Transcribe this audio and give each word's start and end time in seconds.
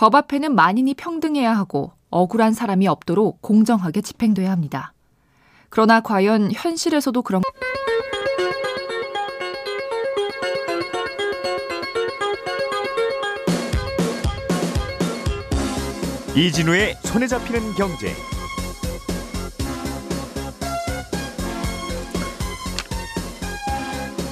법 0.00 0.14
앞에는 0.14 0.54
만인이 0.54 0.94
평등해야 0.94 1.54
하고 1.54 1.92
억울한 2.08 2.54
사람이 2.54 2.88
없도록 2.88 3.42
공정하게 3.42 4.00
집행돼야 4.00 4.50
합니다. 4.50 4.94
그러나 5.68 6.00
과연 6.00 6.52
현실에서도 6.54 7.20
그런 7.20 7.42
이진우의 16.34 16.96
손에 17.02 17.26
잡히는 17.26 17.74
경제. 17.74 18.14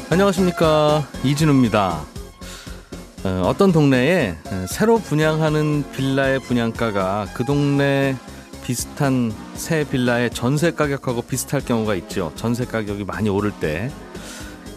안녕하십니까 0.08 1.06
이진우입니다. 1.22 2.17
어, 3.28 3.42
어떤 3.44 3.72
동네에 3.72 4.36
새로 4.68 4.96
분양하는 4.98 5.84
빌라의 5.92 6.40
분양가가 6.40 7.26
그 7.34 7.44
동네 7.44 8.16
비슷한 8.64 9.32
새 9.54 9.84
빌라의 9.84 10.30
전세 10.30 10.70
가격하고 10.70 11.22
비슷할 11.22 11.62
경우가 11.62 11.94
있죠. 11.96 12.32
전세 12.36 12.64
가격이 12.64 13.04
많이 13.04 13.28
오를 13.28 13.50
때 13.50 13.90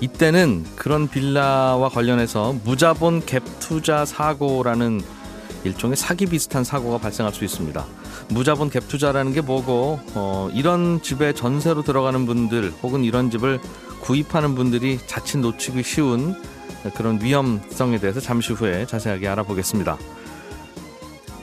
이때는 0.02 0.66
그런 0.76 1.08
빌라와 1.08 1.88
관련해서 1.90 2.56
무자본 2.66 3.22
갭 3.22 3.42
투자 3.60 4.04
사고라는 4.04 5.02
일종의 5.64 5.96
사기 5.96 6.26
비슷한 6.26 6.66
사고가 6.66 6.98
발생할 6.98 7.34
수 7.34 7.46
있습니다. 7.46 7.86
무자본 8.30 8.70
갭 8.70 8.88
투자라는 8.90 9.32
게 9.32 9.40
뭐고 9.40 10.00
어, 10.14 10.50
이런 10.54 11.02
집에 11.02 11.32
전세로 11.32 11.84
들어가는 11.84 12.26
분들 12.26 12.74
혹은 12.84 13.06
이런 13.06 13.32
집을 13.32 13.62
구입하는 14.02 14.56
분들이 14.56 15.00
자칫 15.06 15.38
놓치기 15.38 15.84
쉬운 15.84 16.36
그런 16.96 17.22
위험성에 17.22 18.00
대해서 18.00 18.20
잠시 18.20 18.54
후에 18.54 18.86
자세하게 18.86 19.28
알아보겠습니다. 19.28 19.98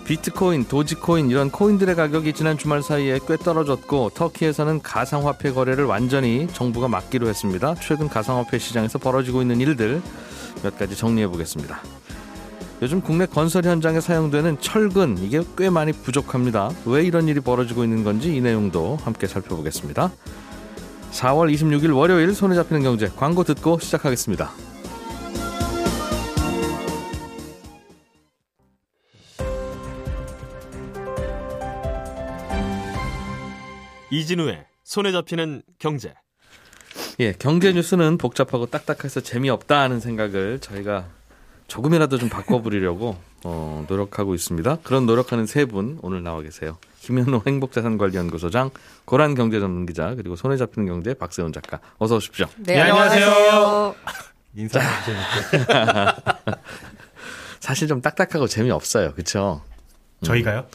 비트코인, 0.08 0.64
도지코인 0.64 1.28
이런 1.28 1.50
코인들의 1.50 1.94
가격이 1.94 2.32
지난 2.32 2.56
주말 2.56 2.82
사이에 2.82 3.18
꽤 3.28 3.36
떨어졌고 3.36 4.12
터키에서는 4.14 4.80
가상화폐 4.80 5.52
거래를 5.52 5.84
완전히 5.84 6.48
정부가 6.54 6.88
막기로 6.88 7.28
했습니다. 7.28 7.74
최근 7.74 8.08
가상화폐 8.08 8.58
시장에서 8.58 8.98
벌어지고 8.98 9.42
있는 9.42 9.60
일들 9.60 10.00
몇 10.62 10.78
가지 10.78 10.96
정리해 10.96 11.28
보겠습니다. 11.28 11.82
요즘 12.80 13.02
국내 13.02 13.26
건설 13.26 13.64
현장에 13.64 14.00
사용되는 14.00 14.60
철근 14.60 15.18
이게 15.18 15.42
꽤 15.58 15.68
많이 15.68 15.92
부족합니다. 15.92 16.70
왜 16.86 17.04
이런 17.04 17.28
일이 17.28 17.40
벌어지고 17.40 17.84
있는 17.84 18.02
건지 18.02 18.34
이 18.34 18.40
내용도 18.40 18.96
함께 19.02 19.26
살펴보겠습니다. 19.26 20.10
4월 21.12 21.52
26일 21.52 21.94
월요일 21.94 22.34
손에 22.34 22.54
잡히는 22.54 22.82
경제 22.82 23.10
광고 23.14 23.44
듣고 23.44 23.78
시작하겠습니다. 23.78 24.67
이진우의 34.18 34.64
손에 34.84 35.12
잡히는 35.12 35.62
경제. 35.78 36.14
예, 37.20 37.32
경제 37.32 37.72
뉴스는 37.72 38.18
복잡하고 38.18 38.66
딱딱해서 38.66 39.20
재미없다 39.20 39.80
하는 39.80 40.00
생각을 40.00 40.58
저희가 40.60 41.06
조금이라도 41.68 42.18
좀 42.18 42.28
바꿔보려고 42.28 43.16
어, 43.44 43.84
노력하고 43.88 44.34
있습니다. 44.34 44.78
그런 44.82 45.06
노력하는 45.06 45.46
세 45.46 45.64
분 45.66 45.98
오늘 46.02 46.22
나와 46.22 46.40
계세요. 46.42 46.78
김현호 47.00 47.42
행복자산관리연구소장, 47.46 48.70
고란 49.04 49.34
경제전문기자, 49.34 50.14
그리고 50.16 50.34
손에 50.36 50.56
잡히는 50.56 50.88
경제 50.88 51.14
박세훈 51.14 51.52
작가. 51.52 51.78
어서 51.98 52.16
오십시오. 52.16 52.46
네, 52.56 52.74
네 52.74 52.80
안녕하세요. 52.80 53.94
인사 54.56 54.80
사실 57.60 57.88
좀 57.88 58.00
딱딱하고 58.00 58.46
재미없어요. 58.46 59.12
그렇죠? 59.12 59.62
저희가요? 60.22 60.66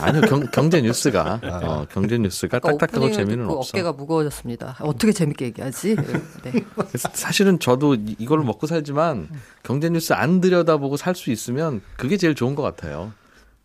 아니요 0.00 0.22
경, 0.22 0.40
경제 0.50 0.80
뉴스가 0.80 1.40
아. 1.42 1.60
어, 1.62 1.86
경제 1.90 2.16
뉴스가 2.18 2.58
그러니까 2.60 2.86
딱딱하고 2.86 3.12
재미는 3.12 3.46
없어. 3.48 3.70
어깨가 3.70 3.92
무거워졌습니다. 3.92 4.76
어떻게 4.80 5.12
재밌게 5.12 5.44
얘기하지? 5.46 5.96
네. 6.44 6.52
사실은 7.12 7.58
저도 7.58 7.96
이걸 8.18 8.40
먹고 8.42 8.66
살지만 8.66 9.28
경제 9.62 9.88
뉴스 9.90 10.12
안 10.14 10.40
들여다보고 10.40 10.96
살 10.96 11.14
수 11.14 11.30
있으면 11.30 11.80
그게 11.96 12.16
제일 12.16 12.34
좋은 12.34 12.54
것 12.54 12.62
같아요. 12.62 13.12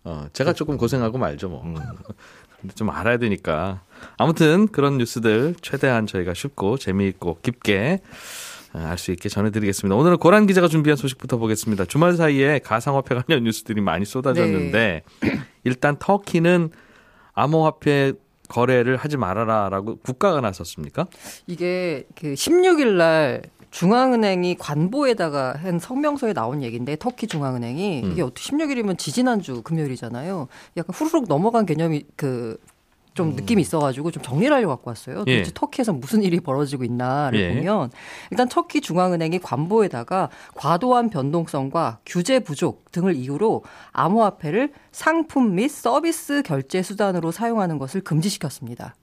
어, 0.03 0.27
제가 0.33 0.53
조금 0.53 0.77
고생하고 0.77 1.17
말죠 1.17 1.49
뭐. 1.49 1.63
음. 1.63 1.75
좀 2.75 2.89
알아야 2.89 3.17
되니까. 3.17 3.81
아무튼 4.17 4.67
그런 4.67 4.97
뉴스들 4.97 5.55
최대한 5.61 6.05
저희가 6.07 6.33
쉽고 6.33 6.77
재미있고 6.77 7.39
깊게 7.41 8.01
알 8.73 8.97
수 8.97 9.11
있게 9.11 9.29
전해드리겠습니다. 9.29 9.95
오늘은 9.95 10.17
고란 10.17 10.45
기자가 10.45 10.67
준비한 10.67 10.95
소식부터 10.95 11.37
보겠습니다. 11.37 11.85
주말 11.85 12.13
사이에 12.13 12.59
가상화폐 12.59 13.15
관련 13.15 13.43
뉴스들이 13.45 13.81
많이 13.81 14.05
쏟아졌는데 14.05 15.03
네. 15.21 15.39
일단 15.63 15.97
터키는 15.97 16.69
암호화폐 17.33 18.13
거래를 18.47 18.97
하지 18.97 19.17
말아라라고 19.17 19.97
국가가 19.97 20.41
나섰습니까? 20.41 21.05
이게 21.47 22.05
그 22.15 22.33
16일 22.33 22.93
날 22.97 23.43
중앙은행이 23.71 24.55
관보에다가 24.55 25.53
한 25.61 25.77
성명서에 25.77 26.33
나온 26.33 26.63
얘기인데 26.63 26.95
터키 26.95 27.27
중앙은행이 27.27 28.01
음. 28.03 28.11
이게 28.11 28.21
어떻게 28.23 28.49
16일이면 28.49 28.97
지지난주 28.97 29.61
금요일이잖아요. 29.61 30.47
약간 30.77 30.95
후루룩 30.95 31.27
넘어간 31.27 31.67
개념이 31.67 32.05
그 32.15 32.57
좀 33.19 33.31
음. 33.31 33.35
느낌이 33.35 33.61
있어가지고 33.61 34.11
좀 34.11 34.23
정리를 34.23 34.55
하려고 34.55 34.73
갖고 34.75 34.91
왔어요. 34.91 35.17
도대체 35.19 35.39
예. 35.39 35.53
터키에서 35.53 35.91
무슨 35.91 36.23
일이 36.23 36.39
벌어지고 36.39 36.85
있나를 36.85 37.37
예. 37.37 37.53
보면 37.53 37.91
일단 38.31 38.47
터키 38.47 38.79
중앙은행이 38.79 39.39
관보에다가 39.39 40.29
과도한 40.55 41.09
변동성과 41.09 41.99
규제 42.05 42.39
부족 42.39 42.89
등을 42.93 43.17
이유로 43.17 43.65
암호화폐를 43.91 44.71
상품 44.93 45.55
및 45.55 45.69
서비스 45.69 46.43
결제 46.43 46.81
수단으로 46.81 47.31
사용하는 47.31 47.77
것을 47.77 47.99
금지시켰습니다. 47.99 48.95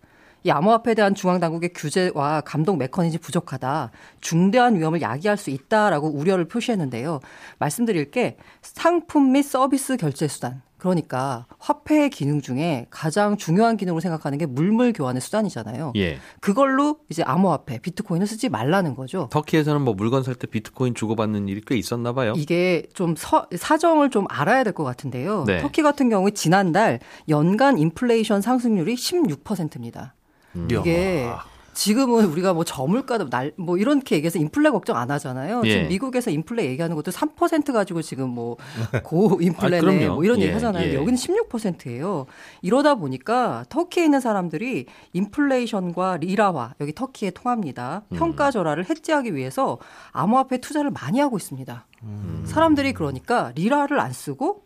이 0.45 0.51
암호화폐에 0.51 0.95
대한 0.95 1.15
중앙 1.15 1.39
당국의 1.39 1.75
규제와 1.75 2.41
감독 2.41 2.79
메커니즘 2.79 3.21
부족하다. 3.21 3.91
중대한 4.23 4.77
위험을 4.77 5.03
야기할 5.03 5.37
수 5.37 5.51
있다라고 5.51 6.09
우려를 6.09 6.47
표시했는데요. 6.49 7.21
말씀드릴 7.59 8.11
게 8.13 8.39
상품 8.63 9.33
및 9.33 9.43
서비스 9.43 9.99
결제 9.99 10.27
수단. 10.27 10.63
그러니까 10.87 11.47
화폐의 11.59 12.11
기능 12.11 12.41
중에 12.41 12.87
가장 12.91 13.37
중요한 13.37 13.77
기능으로 13.77 14.01
생각하는 14.01 14.39
게 14.39 14.47
물물 14.47 14.93
교환의 14.93 15.21
수단이잖아요. 15.21 15.93
예. 15.97 16.19
그걸로 16.41 16.99
이제 17.09 17.23
암호화폐, 17.25 17.81
비트코인을 17.81 18.27
쓰지 18.27 18.49
말라는 18.49 18.95
거죠. 18.95 19.29
터키에서는 19.31 19.83
뭐 19.83 19.95
물건 19.95 20.23
살 20.23 20.37
때 20.37 20.47
비트코인 20.47 20.95
주고받는 20.95 21.49
일이 21.49 21.61
꽤 21.67 21.77
있었나 21.77 22.13
봐요. 22.13 22.35
이게 22.37 22.85
좀 22.95 23.15
서, 23.17 23.47
사정을 23.55 24.11
좀 24.11 24.27
알아야 24.29 24.63
될 24.65 24.73
것 24.73 24.85
같은데요. 24.85 25.45
네. 25.47 25.61
터키 25.61 25.83
같은 25.83 26.09
경우에 26.09 26.31
지난달 26.33 27.01
연간 27.29 27.79
인플레이션 27.79 28.43
상승률이 28.43 28.95
16%입니다. 28.95 30.15
음. 30.55 30.69
이게 30.71 31.29
지금은 31.77 32.25
우리가 32.27 32.53
뭐 32.55 32.65
저물가도 32.65 33.29
날 33.31 33.47
뭐 33.57 33.79
이렇게 33.79 34.17
얘기해서 34.17 34.39
인플레 34.39 34.71
걱정 34.71 34.97
안 34.97 35.11
하잖아요. 35.11 35.63
예. 35.65 35.71
지금 35.71 35.89
미국에서 35.89 36.31
인플레 36.31 36.65
얘기하는 36.67 36.95
것도 36.97 37.11
3% 37.11 37.73
가지고 37.73 38.03
지금 38.03 38.31
뭐 38.31 38.57
고 39.05 39.39
인플레네 39.41 40.07
아, 40.07 40.15
뭐 40.15 40.25
이런 40.25 40.39
예. 40.39 40.45
얘기 40.45 40.53
하잖아요. 40.53 40.89
예. 40.89 40.95
여기는 40.95 41.15
16%예요. 41.15 42.27
이러다 42.63 42.97
보니까 42.97 43.65
터키에 43.69 44.05
있는 44.05 44.21
사람들이 44.21 44.87
인플레이션과 45.13 46.19
리라화 46.19 46.75
여기 46.81 46.95
터키에 46.95 47.31
통합니다. 47.31 48.03
음. 48.11 48.17
평가 48.17 48.51
절하를 48.51 48.89
해지하기 48.89 49.35
위해서 49.35 49.79
암호화폐 50.13 50.59
투자를 50.59 50.91
많이 50.91 51.21
하고 51.21 51.37
있습니다. 51.37 51.87
음. 52.03 52.45
사람들이 52.47 52.93
그러니까 52.93 53.53
리라를 53.55 54.01
안 54.01 54.13
쓰고 54.13 54.66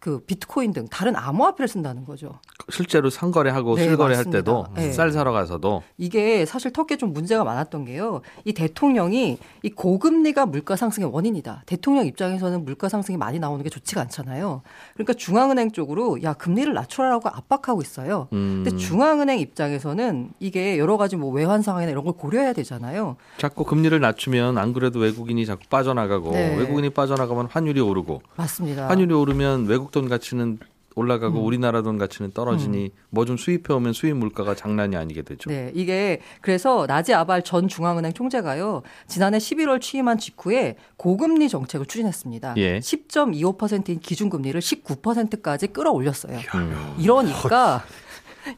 그 0.00 0.20
비트코인 0.20 0.72
등 0.72 0.88
다른 0.88 1.14
암호화폐를 1.14 1.68
쓴다는 1.68 2.06
거죠. 2.06 2.40
실제로 2.70 3.10
상거래하고 3.10 3.76
네, 3.76 3.82
실거래할 3.82 4.24
때도 4.30 4.66
네. 4.74 4.92
쌀 4.92 5.12
사러 5.12 5.30
가서도 5.32 5.82
이게 5.98 6.46
사실 6.46 6.72
터키에 6.72 6.96
좀 6.96 7.12
문제가 7.12 7.44
많았던 7.44 7.84
게요. 7.84 8.22
이 8.46 8.54
대통령이 8.54 9.36
이 9.62 9.70
고금리가 9.70 10.46
물가 10.46 10.76
상승의 10.76 11.12
원인이다. 11.12 11.64
대통령 11.66 12.06
입장에서는 12.06 12.64
물가 12.64 12.88
상승이 12.88 13.18
많이 13.18 13.38
나오는 13.38 13.62
게 13.62 13.68
좋지가 13.68 14.00
않잖아요. 14.00 14.62
그러니까 14.94 15.12
중앙은행 15.12 15.72
쪽으로 15.72 16.22
야 16.22 16.32
금리를 16.32 16.72
낮춰라라고 16.72 17.28
압박하고 17.28 17.82
있어요. 17.82 18.28
음. 18.32 18.62
근데 18.64 18.78
중앙은행 18.78 19.38
입장에서는 19.38 20.30
이게 20.40 20.78
여러 20.78 20.96
가지 20.96 21.16
뭐 21.16 21.30
외환 21.30 21.60
상황이나 21.60 21.90
이런 21.90 22.04
걸 22.04 22.14
고려해야 22.14 22.54
되잖아요. 22.54 23.16
자꾸 23.36 23.64
금리를 23.64 23.98
낮추면 24.00 24.56
안 24.56 24.72
그래도 24.72 24.98
외국인이 24.98 25.44
자꾸 25.44 25.64
빠져나가고 25.68 26.30
네. 26.30 26.56
외국인이 26.56 26.88
빠져나가면 26.88 27.48
환율이 27.50 27.80
오르고 27.80 28.22
맞습니다. 28.36 28.88
환율이 28.88 29.12
오르면 29.12 29.66
외국 29.66 29.89
돈 29.90 30.08
가치는 30.08 30.58
올라가고 30.96 31.40
음. 31.40 31.44
우리나라 31.44 31.82
돈 31.82 31.98
가치는 31.98 32.32
떨어지니 32.32 32.84
음. 32.84 32.90
뭐좀 33.10 33.36
수입해 33.36 33.72
오면 33.74 33.92
수입 33.92 34.16
물가가 34.16 34.54
장난이 34.54 34.96
아니게 34.96 35.22
되죠. 35.22 35.48
네, 35.48 35.70
이게 35.74 36.20
그래서 36.40 36.86
나지 36.86 37.14
아발 37.14 37.42
전 37.42 37.68
중앙은행 37.68 38.12
총재가요 38.12 38.82
지난해 39.06 39.38
11월 39.38 39.80
취임한 39.80 40.18
직후에 40.18 40.76
고금리 40.96 41.48
정책을 41.48 41.86
추진했습니다. 41.86 42.54
예. 42.56 42.80
10.25%인 42.80 44.00
기준금리를 44.00 44.60
19%까지 44.60 45.68
끌어올렸어요. 45.68 46.38
음. 46.54 46.94
이러니까 46.98 47.84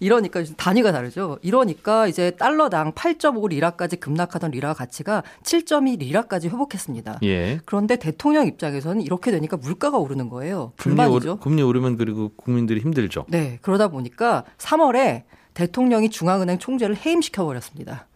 이러니까 0.00 0.42
단위가 0.56 0.92
다르죠. 0.92 1.38
이러니까 1.42 2.06
이제 2.06 2.32
달러당 2.32 2.92
8.5 2.92 3.48
리라까지 3.48 3.96
급락하던 3.96 4.50
리라 4.52 4.74
가치가 4.74 5.22
7.2 5.42 5.98
리라까지 5.98 6.48
회복했습니다. 6.48 7.20
예. 7.24 7.60
그런데 7.64 7.96
대통령 7.96 8.46
입장에서는 8.46 9.02
이렇게 9.02 9.30
되니까 9.30 9.56
물가가 9.56 9.98
오르는 9.98 10.28
거예요. 10.28 10.72
금리, 10.76 10.96
불만이죠. 10.96 11.32
오르, 11.32 11.40
금리 11.40 11.62
오르면 11.62 11.96
그리고 11.96 12.30
국민들이 12.36 12.80
힘들죠. 12.80 13.26
네, 13.28 13.58
그러다 13.62 13.88
보니까 13.88 14.44
3월에 14.58 15.22
대통령이 15.54 16.10
중앙은행 16.10 16.58
총재를 16.58 16.96
해임시켜 16.96 17.44
버렸습니다. 17.44 18.06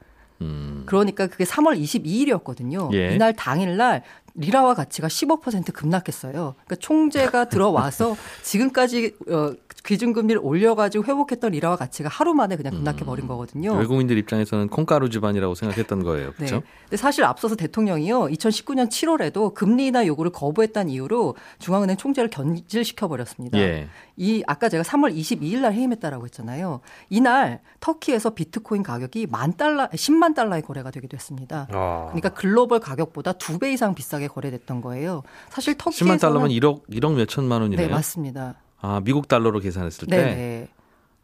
음. 0.42 0.82
그러니까 0.86 1.26
그게 1.26 1.44
3월 1.44 1.80
22일이었거든요. 1.80 2.92
예. 2.94 3.14
이날 3.14 3.32
당일날 3.34 4.02
리라와 4.36 4.74
가치가 4.74 5.08
15% 5.08 5.72
급락했어요. 5.72 6.54
그러니까 6.64 6.76
총재가 6.76 7.48
들어와서 7.48 8.16
지금까지 8.42 9.14
어, 9.30 9.52
기준금리를 9.84 10.40
올려가지고 10.42 11.04
회복했던 11.04 11.52
리라와 11.52 11.76
가치가 11.76 12.08
하루 12.08 12.34
만에 12.34 12.56
그냥 12.56 12.74
급락해 12.74 13.04
버린 13.04 13.26
거거든요. 13.28 13.72
외국인들 13.74 14.18
입장에서는 14.18 14.68
콩가루 14.68 15.10
집안이라고 15.10 15.54
생각했던 15.54 16.02
거예요. 16.02 16.28
네. 16.30 16.34
그렇죠? 16.36 16.62
근데 16.82 16.96
사실 16.96 17.24
앞서서 17.24 17.54
대통령이요, 17.56 18.26
2019년 18.26 18.88
7월에도 18.88 19.54
금리 19.54 19.86
인하 19.86 20.06
요구를 20.06 20.32
거부했다는 20.32 20.90
이유로 20.90 21.36
중앙은행 21.58 21.96
총재를 21.96 22.30
견질시켜 22.30 23.08
버렸습니다. 23.08 23.58
예. 23.58 23.88
이 24.16 24.42
아까 24.46 24.68
제가 24.68 24.82
3월 24.82 25.14
22일 25.14 25.60
날 25.60 25.72
해임했다라고 25.74 26.24
했잖아요. 26.24 26.80
이날 27.10 27.60
터키에서 27.80 28.30
비트코인 28.30 28.82
가격이 28.82 29.26
만 29.30 29.56
달러, 29.56 29.88
10만 29.88 30.34
달러의 30.34 30.62
거래가 30.62 30.90
되기도 30.90 31.16
했습니다. 31.16 31.68
아. 31.70 32.04
그러니까 32.06 32.30
글로벌 32.30 32.80
가격보다 32.80 33.32
두 33.34 33.56
배 33.58 33.72
이상 33.72 33.94
비싸게 33.94 34.25
거래됐던 34.28 34.80
거예요. 34.80 35.22
사실 35.50 35.76
터키에서는 35.76 36.16
10만 36.16 36.20
달러면 36.20 36.50
1억 36.50 36.88
1억 36.90 37.14
몇 37.14 37.26
천만 37.28 37.62
원이네요. 37.62 37.86
네 37.86 37.92
맞습니다. 37.92 38.56
아, 38.80 39.00
미국 39.04 39.28
달러로 39.28 39.60
계산했을 39.60 40.06
때 40.08 40.16
네, 40.16 40.34
네. 40.34 40.68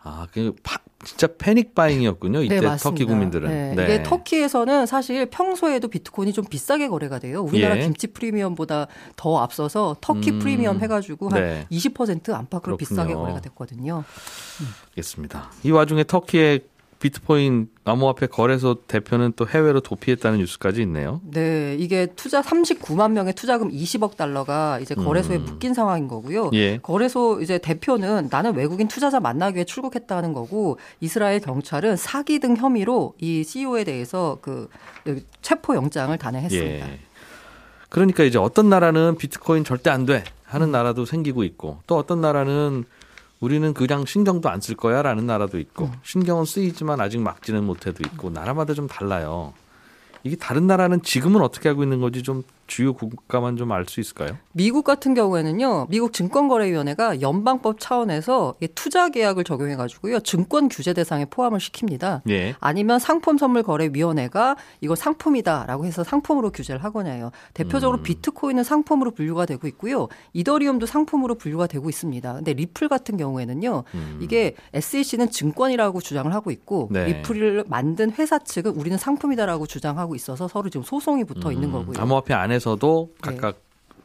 아, 0.05 0.27
그 0.33 0.53
파, 0.65 0.79
진짜 1.05 1.29
패닉 1.39 1.77
바잉이었군요. 1.77 2.43
이때 2.43 2.61
네. 2.61 2.77
터키 2.77 3.05
국민들은. 3.05 3.49
네. 3.49 3.75
네. 3.75 3.85
이게 3.85 4.03
터키에서는 4.03 4.87
사실 4.87 5.27
평소에도 5.27 5.87
비트코인이 5.87 6.33
좀 6.33 6.45
비싸게 6.45 6.89
거래가 6.89 7.21
돼요. 7.21 7.43
우리나라 7.43 7.77
예. 7.77 7.83
김치 7.83 8.09
프리미엄보다 8.09 8.89
더 9.15 9.39
앞서서 9.39 9.97
터키 10.01 10.33
음. 10.33 10.39
프리미엄 10.41 10.81
해가지고 10.81 11.29
한 11.29 11.41
네. 11.41 11.67
20% 11.71 12.33
안팎으로 12.33 12.77
그렇군요. 12.77 12.77
비싸게 12.77 13.15
거래가 13.15 13.41
됐거든요. 13.41 14.03
알겠습니다. 14.91 15.53
이 15.63 15.71
와중에 15.71 16.03
터키의 16.05 16.63
비트코인 17.03 17.69
암호화폐 17.85 18.29
거래소 18.29 18.77
대표는 18.87 19.33
또 19.35 19.45
해외로 19.49 19.81
도피했다는 19.81 20.39
뉴스까지 20.39 20.83
있네요. 20.83 21.21
네, 21.33 21.75
이게 21.77 22.07
투자 22.15 22.41
39만 22.41 23.11
명의 23.11 23.35
투자금 23.35 23.73
20억 23.73 24.17
달러가 24.17 24.79
이제 24.79 24.95
거래소에 24.95 25.39
음. 25.39 25.45
묶인 25.45 25.75
상황인 25.75 26.07
거고요. 26.07 26.51
예. 26.53 26.79
거래소 26.79 27.41
이제 27.41 27.59
대표는 27.59 28.29
나는 28.31 28.55
외국인 28.55 28.87
투자자 28.87 29.19
만나기 29.19 29.57
위해 29.57 29.65
출국했다는 29.65 30.33
거고 30.33 30.79
이스라엘 31.01 31.41
경찰은 31.41 31.97
사기 31.97 32.39
등 32.39 32.57
혐의로 32.57 33.15
이 33.19 33.43
CEO에 33.43 33.83
대해서 33.83 34.39
그 34.41 34.69
체포 35.41 35.75
영장을 35.75 36.17
단행했습니다. 36.17 36.89
예. 36.89 37.01
그러니까 37.89 38.23
이제 38.23 38.39
어떤 38.39 38.69
나라는 38.69 39.17
비트코인 39.17 39.65
절대 39.65 39.91
안 39.91 40.07
돼 40.07 40.23
하는 40.45 40.71
나라도 40.71 41.05
생기고 41.05 41.43
있고 41.43 41.81
또 41.89 41.97
어떤 41.97 42.21
나라는 42.21 42.85
우리는 43.43 43.75
그냥 43.75 44.07
신경도 44.07 44.49
안 44.49 44.61
쓸 44.61 44.77
거야 44.77 45.03
라는 45.03 45.27
나라도 45.27 45.59
있고 45.59 45.87
음. 45.87 45.93
신경은 46.05 46.45
쓰이지만 46.45 47.01
아직 47.01 47.21
막지는 47.21 47.65
못해도 47.65 48.03
있고 48.07 48.31
나라마다 48.31 48.73
좀 48.73 48.87
달라요. 48.87 49.53
이게 50.23 50.37
다른 50.37 50.69
나라는 50.69 51.03
지금은 51.03 51.43
어떻게 51.43 51.69
하고 51.69 51.83
있는 51.83 52.01
건지 52.01 52.23
좀 52.23 52.45
주요 52.73 52.95
국가만 52.95 53.57
좀 53.59 53.71
알 53.73 53.85
수 53.87 54.01
있을까요? 54.01 54.39
미국 54.53 54.85
같은 54.85 55.13
경우에는요, 55.13 55.89
미국 55.91 56.15
증권거래위원회가 56.15 57.21
연방법 57.21 57.81
차원에서 57.81 58.55
이 58.63 58.69
투자 58.75 59.11
계약을 59.11 59.45
적용해 59.45 59.77
가지고요, 59.77 60.21
증권 60.21 60.71
규제 60.71 60.95
대상에 60.95 61.27
포함을 61.27 61.59
시킵니다. 61.59 62.23
예. 62.31 62.55
아니면 62.61 62.99
상품 62.99 63.37
선물 63.37 63.63
거래 63.63 63.91
위원회가 63.93 64.57
이거 64.81 64.95
상품이다라고 64.95 65.85
해서 65.85 66.03
상품으로 66.03 66.51
규제를 66.51 66.83
하거나 66.83 67.11
해요. 67.11 67.31
대표적으로 67.53 67.99
음. 67.99 68.03
비트코인은 68.05 68.65
상품으로 68.65 69.11
분류가 69.11 69.45
되고 69.45 69.67
있고요. 69.69 70.09
이더리움도 70.33 70.87
상품으로 70.87 71.35
분류가 71.35 71.67
되고 71.67 71.91
있습니다. 71.91 72.33
근데 72.33 72.55
리플 72.55 72.89
같은 72.89 73.19
경우에는요. 73.19 73.85
음. 73.95 74.19
이게 74.23 74.55
SEC는 74.73 75.29
증권이라고 75.31 76.01
주장을 76.01 76.33
하고 76.33 76.51
있고 76.51 76.89
네. 76.91 77.05
리플을 77.05 77.65
만든 77.69 78.13
회사 78.13 78.39
측은 78.39 78.73
우리는 78.73 78.97
상품이다라고 78.97 79.67
주장하고 79.67 80.15
있어서 80.15 80.49
서로 80.49 80.71
지금 80.71 80.85
소송이 80.85 81.25
붙어 81.25 81.53
있는 81.53 81.69
음, 81.69 81.73
거고요. 81.73 82.01
암호화폐 82.01 82.33
안에서 82.33 82.62
도 82.77 83.13
각각 83.21 83.61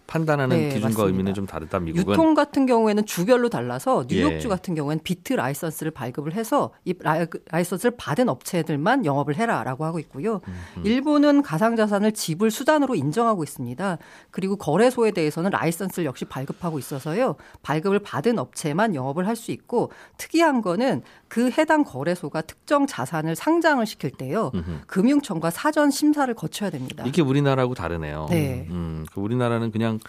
판단하는 0.08 0.56
네, 0.56 0.64
기준과 0.70 0.88
맞습니다. 0.88 1.04
의미는 1.08 1.34
좀 1.34 1.46
다르다 1.46 1.80
미국은. 1.82 2.14
유통 2.14 2.34
같은 2.34 2.66
경우에는 2.66 3.06
주별로 3.06 3.50
달라서 3.50 4.06
뉴욕주 4.08 4.46
예. 4.46 4.50
같은 4.50 4.74
경우에는 4.74 5.04
비트 5.04 5.34
라이선스를 5.34 5.92
발급을 5.92 6.34
해서 6.34 6.72
이 6.86 6.94
라이- 6.94 7.28
라이선스를 7.52 7.98
받은 7.98 8.30
업체들만 8.30 9.04
영업을 9.04 9.36
해라라고 9.36 9.84
하고 9.84 10.00
있고요. 10.00 10.40
일본은 10.86 11.42
가상자산을 11.42 12.14
지불 12.14 12.52
수단으로 12.52 12.96
인정하고 12.96 13.44
있습니다. 13.44 13.98
그리고 14.32 14.56
거래소에 14.56 15.12
대해서는 15.12 15.50
라이선스를 15.52 16.06
역시 16.06 16.24
발급하고 16.24 16.80
있어서요. 16.80 17.36
발급을 17.62 18.00
받은 18.00 18.40
업체만 18.40 18.96
영업을 18.96 19.28
할 19.28 19.36
수 19.36 19.52
있고 19.52 19.92
특이한 20.18 20.62
거는 20.62 21.02
그 21.28 21.52
해당 21.52 21.84
거래소가 21.84 22.42
특정 22.42 22.88
자산을 22.88 23.36
상장을 23.36 23.86
시킬 23.86 24.12
때요. 24.12 24.52
음흠. 24.56 24.72
금융청과 24.88 25.50
사전 25.52 25.92
심사를 25.92 26.34
거쳐야 26.34 26.70
됩니다. 26.70 27.04
이게 27.06 27.22
우리나라하고 27.22 27.74
다르네요. 27.74 28.28
네. 28.30 28.68
음, 28.70 29.06
그 29.14 29.20
우리나라는 29.20 29.72
그냥 29.72 30.00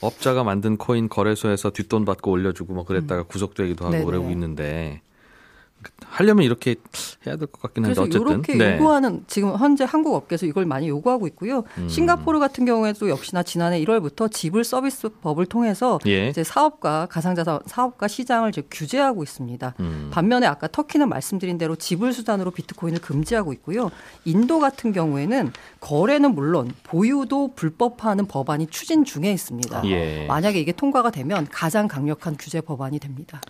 업자가 0.00 0.44
만든 0.44 0.76
코인 0.76 1.08
거래소에서 1.08 1.70
뒷돈 1.70 2.04
받고 2.04 2.30
올려주고 2.30 2.74
뭐 2.74 2.84
그랬다가 2.84 3.22
구속되기도 3.22 3.84
하고 3.84 3.94
음. 3.94 3.98
네네. 3.98 4.04
그러고 4.04 4.30
있는데 4.30 5.00
하려면 6.06 6.44
이렇게 6.44 6.76
해야 7.26 7.36
될 7.36 7.46
것 7.46 7.60
같긴 7.62 7.84
한데 7.84 7.94
그래서 7.94 8.02
어쨌든 8.02 8.32
이렇게 8.34 8.54
네. 8.54 8.74
요구하는 8.74 9.24
지금 9.26 9.56
현재 9.56 9.84
한국 9.84 10.14
업계에서 10.14 10.46
이걸 10.46 10.64
많이 10.66 10.88
요구하고 10.88 11.26
있고요. 11.28 11.64
음. 11.78 11.88
싱가포르 11.88 12.38
같은 12.38 12.64
경우에도 12.64 13.08
역시나 13.08 13.42
지난해 13.42 13.82
1월부터 13.84 14.30
지불 14.30 14.64
서비스 14.64 15.08
법을 15.08 15.46
통해서 15.46 15.98
예. 16.06 16.28
이제 16.28 16.44
사업과 16.44 17.06
가상자산 17.10 17.60
사업과 17.66 18.08
시장을 18.08 18.50
이제 18.50 18.62
규제하고 18.70 19.22
있습니다. 19.22 19.74
음. 19.80 20.10
반면에 20.12 20.46
아까 20.46 20.68
터키는 20.68 21.08
말씀드린 21.08 21.58
대로 21.58 21.76
지불 21.76 22.12
수단으로 22.12 22.50
비트코인을 22.50 23.00
금지하고 23.00 23.52
있고요. 23.54 23.90
인도 24.24 24.58
같은 24.60 24.92
경우에는 24.92 25.52
거래는 25.80 26.34
물론 26.34 26.70
보유도 26.84 27.54
불법화하는 27.54 28.26
법안이 28.26 28.68
추진 28.68 29.04
중에 29.04 29.32
있습니다. 29.32 29.82
예. 29.86 30.26
만약에 30.26 30.60
이게 30.60 30.72
통과가 30.72 31.10
되면 31.10 31.46
가장 31.50 31.88
강력한 31.88 32.36
규제 32.38 32.60
법안이 32.60 32.98
됩니다. 32.98 33.40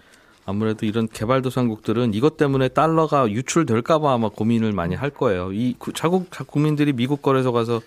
아무래도 0.47 0.85
이런 0.87 1.09
개발도상국들은 1.09 2.13
이것 2.15 2.37
때문에 2.37 2.69
달러가 2.69 3.31
유출될까봐 3.31 4.13
아마 4.13 4.29
고민을 4.29 4.73
많이 4.73 4.95
할 4.95 5.11
거예요. 5.11 5.53
이 5.53 5.75
구- 5.79 5.93
자국 5.93 6.31
자- 6.31 6.45
국민들이 6.45 6.93
미국 6.93 7.23
거래소 7.23 7.53
가서 7.53 7.81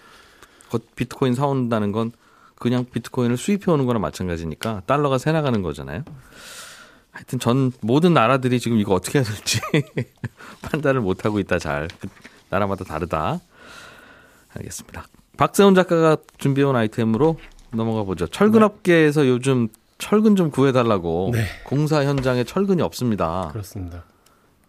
거- 0.69 0.79
비트코인 0.95 1.35
사온다는 1.35 1.91
건 1.91 2.11
그냥 2.55 2.85
비트코인을 2.91 3.37
수입해 3.37 3.71
오는 3.71 3.85
거나 3.85 3.99
마찬가지니까 3.99 4.81
달러가 4.87 5.17
새 5.19 5.31
나가는 5.31 5.61
거잖아요. 5.61 6.03
하여튼 7.11 7.39
전 7.39 7.71
모든 7.81 8.13
나라들이 8.13 8.59
지금 8.59 8.77
이거 8.79 8.93
어떻게 8.93 9.19
해야 9.19 9.23
될지 9.25 9.59
판단을 10.61 11.01
못 11.01 11.25
하고 11.25 11.39
있다 11.39 11.59
잘그 11.59 12.07
나라마다 12.49 12.83
다르다. 12.85 13.39
알겠습니다. 14.55 15.05
박세훈 15.37 15.75
작가가 15.75 16.17
준비해온 16.37 16.75
아이템으로 16.75 17.37
넘어가 17.71 18.03
보죠. 18.03 18.25
철근업계에서 18.27 19.27
요즘 19.27 19.67
철근 19.97 20.35
좀 20.35 20.51
구해달라고 20.51 21.31
네. 21.33 21.45
공사 21.63 22.03
현장에 22.03 22.43
철근이 22.43 22.81
없습니다. 22.81 23.49
그렇습니다. 23.51 24.03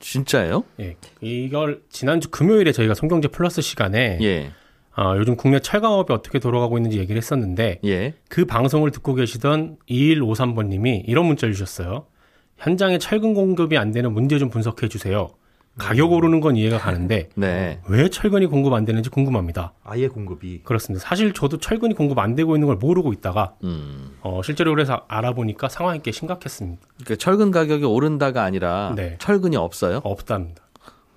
진짜예요? 0.00 0.64
예, 0.80 0.96
이걸 1.20 1.82
지난주 1.90 2.30
금요일에 2.30 2.72
저희가 2.72 2.94
송경제 2.94 3.28
플러스 3.28 3.60
시간에 3.60 4.18
예, 4.22 4.52
어, 4.96 5.14
요즘 5.16 5.36
국내 5.36 5.58
철강업이 5.60 6.12
어떻게 6.12 6.38
돌아가고 6.38 6.78
있는지 6.78 6.98
얘기를 6.98 7.16
했었는데 7.16 7.80
예. 7.84 8.14
그 8.28 8.44
방송을 8.44 8.90
듣고 8.90 9.14
계시던 9.14 9.76
2153번님이 9.88 11.02
이런 11.06 11.26
문자를 11.26 11.54
주셨어요. 11.54 12.06
현장에 12.56 12.98
철근 12.98 13.34
공급이 13.34 13.78
안 13.78 13.92
되는 13.92 14.12
문제 14.12 14.38
좀 14.38 14.50
분석해 14.50 14.88
주세요. 14.88 15.30
가격 15.78 16.12
오르는 16.12 16.40
건 16.40 16.56
이해가 16.56 16.78
가는데 16.78 17.28
네. 17.36 17.80
왜 17.88 18.08
철근이 18.08 18.46
공급 18.46 18.72
안 18.72 18.84
되는지 18.84 19.10
궁금합니다. 19.10 19.72
아예 19.84 20.08
공급이 20.08 20.60
그렇습니다. 20.64 21.04
사실 21.04 21.32
저도 21.32 21.58
철근이 21.58 21.94
공급 21.94 22.18
안 22.18 22.34
되고 22.34 22.56
있는 22.56 22.66
걸 22.66 22.76
모르고 22.76 23.12
있다가 23.12 23.54
음. 23.64 24.16
어, 24.20 24.40
실제로 24.42 24.72
그래서 24.72 25.02
알아보니까 25.08 25.68
상황이 25.68 26.00
꽤 26.02 26.10
심각했습니다. 26.12 26.82
그러니까 27.04 27.16
철근 27.16 27.50
가격이 27.50 27.84
오른다가 27.84 28.42
아니라 28.42 28.92
네. 28.96 29.16
철근이 29.18 29.56
없어요. 29.56 30.00
없답니다. 30.04 30.62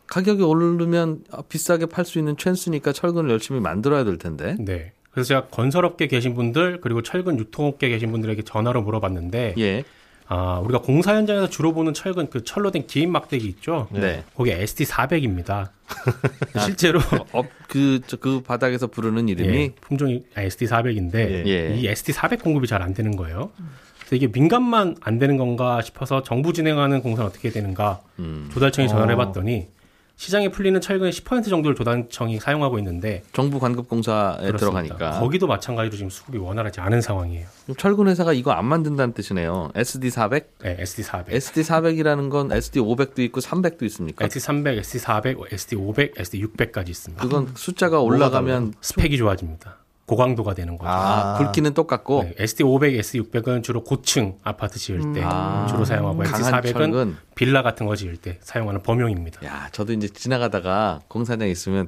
가격이 0.08 0.44
오르면 0.44 1.24
비싸게 1.50 1.86
팔 1.88 2.06
수 2.06 2.20
있는 2.20 2.36
찬스니까 2.38 2.92
철근을 2.92 3.30
열심히 3.30 3.60
만들어야 3.60 4.04
될 4.04 4.18
텐데. 4.18 4.56
네. 4.60 4.92
그래서 5.12 5.28
제가 5.30 5.48
건설업계 5.48 6.08
계신 6.08 6.36
분들 6.36 6.80
그리고 6.82 7.02
철근 7.02 7.38
유통업계 7.40 7.90
계신 7.90 8.12
분들에게 8.12 8.44
전화로 8.44 8.82
물어봤는데 8.82 9.56
예. 9.58 9.84
아, 10.34 10.60
우리가 10.60 10.80
공사 10.80 11.14
현장에서 11.14 11.50
주로 11.50 11.74
보는 11.74 11.94
철근 11.94 12.30
그 12.30 12.46
철로 12.46 12.72
된 12.72 12.86
긴 12.88 13.12
막대기 13.12 13.46
있죠? 13.50 13.90
네. 13.92 14.24
거기 14.34 14.52
ST 14.52 14.86
400입니다. 14.86 15.72
실제로 16.66 17.02
어, 17.34 17.44
그, 17.68 18.00
저, 18.08 18.16
그 18.16 18.42
바닥에서 18.42 18.88
부르는 18.88 19.28
이름이 19.28 19.58
예, 19.58 19.70
품종이 19.82 20.24
ST 20.38 20.68
400인데 20.68 21.46
예. 21.48 21.76
이 21.76 21.86
ST 21.86 22.14
400 22.14 22.42
공급이 22.44 22.66
잘 22.66 22.82
안 22.82 22.94
되는 22.94 23.18
거예요. 23.18 23.52
그래서 24.00 24.16
이게 24.16 24.28
민감만 24.28 24.96
안 25.02 25.20
되는 25.20 25.36
건가 25.36 25.82
싶어서 25.82 26.24
정부 26.24 26.54
진행하는 26.54 27.02
공사는 27.02 27.30
어떻게 27.30 27.50
되는가 27.50 28.00
음. 28.20 28.50
조달청이 28.54 28.88
전화를 28.88 29.14
어. 29.16 29.20
해봤더니 29.20 29.68
시장에 30.16 30.50
풀리는 30.50 30.80
철근의 30.80 31.12
10% 31.12 31.50
정도를 31.50 31.76
조달청이 31.76 32.40
사용하고 32.40 32.78
있는데 32.78 33.24
정부 33.34 33.60
관급 33.60 33.90
공사에 33.90 34.38
그렇습니다. 34.38 34.58
들어가니까 34.58 35.20
거기도 35.20 35.48
마찬가지로 35.48 35.96
지금 35.96 36.10
수급이 36.12 36.38
원활하지 36.38 36.80
않은 36.80 37.02
상황이에요. 37.02 37.48
철근 37.78 38.08
회사가 38.08 38.34
이거 38.34 38.52
안 38.52 38.66
만든다는 38.66 39.14
뜻이네요. 39.14 39.72
SD 39.74 40.12
400, 40.12 40.58
네, 40.62 40.76
SD 40.80 41.04
400, 41.04 41.36
SD 41.36 41.62
400이라는 41.62 42.30
건 42.30 42.52
SD 42.52 42.80
500도 42.82 43.20
있고 43.20 43.40
300도 43.40 43.84
있습니까? 43.84 44.26
SD 44.26 44.40
300, 44.40 44.78
SD 44.78 45.00
400, 45.00 45.38
SD 45.52 45.76
500, 45.76 46.14
SD 46.18 46.46
600까지 46.46 46.90
있습니다. 46.90 47.24
그건 47.24 47.50
숫자가 47.56 48.00
올라가면 48.02 48.76
스펙이 48.82 49.18
좋아집니다. 49.18 49.81
고강도가 50.06 50.54
되는 50.56 50.78
거죠. 50.78 50.90
아, 50.92 51.38
굵기는 51.38 51.74
똑같고 51.74 52.24
네, 52.24 52.34
SD 52.38 52.64
500, 52.64 52.96
SD 52.96 53.22
600은 53.22 53.64
주로 53.64 53.84
고층 53.84 54.36
아파트 54.44 54.78
지을 54.78 55.14
때 55.14 55.22
아. 55.24 55.66
주로 55.70 55.86
사용하고 55.86 56.24
SD 56.24 56.42
강한 56.44 56.62
400은 56.62 56.74
철근. 56.74 57.18
빌라 57.36 57.62
같은 57.64 57.86
거 57.86 57.96
지을 57.96 58.18
때 58.18 58.38
사용하는 58.42 58.84
범용입니다. 58.84 59.46
야, 59.46 59.70
저도 59.72 59.94
이제 59.94 60.10
지나가다가 60.10 61.00
공사장 61.08 61.48
있으면 61.48 61.88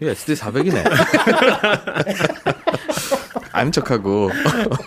이거 0.00 0.10
SD 0.10 0.34
400이네. 0.34 0.84
아는 3.52 3.70
척하고 3.70 4.30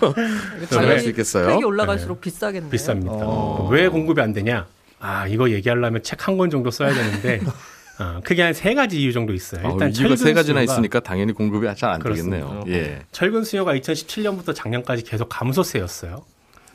잘할 0.69 0.99
수 0.99 1.09
있겠어요. 1.09 1.47
팩이 1.47 1.63
올라갈수록 1.63 2.19
비싸겠네요. 2.19 2.69
비쌉니다. 2.71 3.07
어. 3.21 3.69
왜 3.71 3.87
공급이 3.87 4.19
안 4.21 4.33
되냐? 4.33 4.67
아 4.99 5.25
이거 5.27 5.49
얘기하려면 5.51 6.03
책 6.03 6.27
한 6.27 6.37
권 6.37 6.49
정도 6.49 6.69
써야 6.71 6.93
되는데 6.93 7.39
어, 7.99 8.21
크게 8.23 8.41
한 8.43 8.53
세 8.53 8.73
가지 8.75 9.01
이유 9.01 9.11
정도 9.11 9.33
있어요. 9.33 9.65
어, 9.67 9.71
일단 9.73 9.89
이유가 9.89 9.95
철근 10.15 10.17
세 10.17 10.33
가지나 10.33 10.59
수요가- 10.61 10.73
있으니까 10.73 10.99
당연히 10.99 11.33
공급이 11.33 11.67
잘 11.75 11.89
안. 11.91 12.01
되겠네요. 12.01 12.63
예. 12.67 13.01
철근 13.11 13.43
수요가 13.43 13.73
2017년부터 13.73 14.53
작년까지 14.53 15.03
계속 15.03 15.29
감소세였어요. 15.29 16.23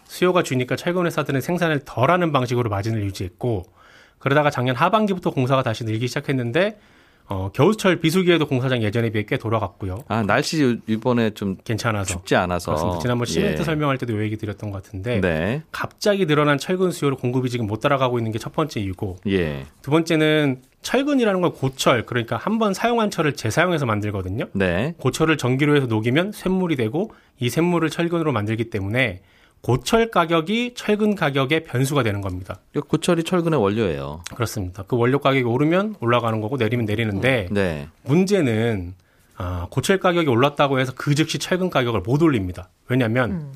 수요가 0.04 0.42
주니까 0.42 0.76
철근 0.76 1.06
회사들은 1.06 1.40
생산을 1.40 1.80
덜하는 1.84 2.32
방식으로 2.32 2.68
마진을 2.70 3.02
유지했고 3.04 3.64
그러다가 4.18 4.50
작년 4.50 4.76
하반기부터 4.76 5.30
공사가 5.30 5.62
다시 5.62 5.84
늘기 5.84 6.06
시작했는데 6.08 6.78
어, 7.32 7.50
겨울철 7.54 7.96
비수기에도 8.00 8.46
공사장 8.46 8.82
예전에 8.82 9.08
비해 9.10 9.24
꽤 9.26 9.38
돌아갔고요. 9.38 10.04
아, 10.08 10.22
날씨 10.22 10.78
이번에 10.86 11.30
좀 11.30 11.56
괜찮아서. 11.64 12.04
춥지 12.12 12.36
않아서. 12.36 12.72
그렇습니다. 12.72 12.98
지난번 13.00 13.24
시멘트 13.26 13.60
예. 13.60 13.64
설명할 13.64 13.96
때도 13.96 14.14
요 14.14 14.22
얘기 14.22 14.36
드렸던 14.36 14.70
것 14.70 14.82
같은데 14.82 15.20
네. 15.22 15.62
갑자기 15.72 16.26
늘어난 16.26 16.58
철근 16.58 16.90
수요로 16.90 17.16
공급이 17.16 17.48
지금 17.48 17.66
못 17.66 17.80
따라가고 17.80 18.18
있는 18.18 18.30
게 18.32 18.38
첫 18.42 18.52
번째 18.52 18.80
이유고 18.80 19.18
예. 19.28 19.64
두 19.82 19.90
번째는 19.92 20.62
철근이라는 20.82 21.40
건 21.40 21.52
고철 21.52 22.04
그러니까 22.06 22.36
한 22.36 22.58
번 22.58 22.74
사용한 22.74 23.10
철을 23.10 23.34
재사용해서 23.34 23.86
만들거든요. 23.86 24.46
네. 24.52 24.94
고철을 24.98 25.36
전기로 25.38 25.76
해서 25.76 25.86
녹이면 25.86 26.32
쇳물이 26.32 26.76
되고 26.76 27.12
이 27.38 27.48
쇳물을 27.48 27.88
철근으로 27.88 28.32
만들기 28.32 28.64
때문에 28.70 29.20
고철 29.62 30.10
가격이 30.10 30.74
철근 30.74 31.14
가격의 31.14 31.64
변수가 31.64 32.02
되는 32.02 32.20
겁니다. 32.20 32.58
이 32.76 32.80
고철이 32.80 33.22
철근의 33.22 33.60
원료예요. 33.60 34.22
그렇습니다. 34.34 34.82
그 34.82 34.96
원료 34.96 35.20
가격이 35.20 35.44
오르면 35.44 35.96
올라가는 36.00 36.40
거고 36.40 36.56
내리면 36.56 36.84
내리는데 36.84 37.48
네. 37.50 37.88
문제는 38.02 38.94
아, 39.36 39.68
고철 39.70 39.98
가격이 39.98 40.28
올랐다고 40.28 40.80
해서 40.80 40.92
그 40.96 41.14
즉시 41.14 41.38
철근 41.38 41.70
가격을 41.70 42.00
못 42.00 42.20
올립니다. 42.22 42.70
왜냐하면 42.88 43.30
음. 43.30 43.52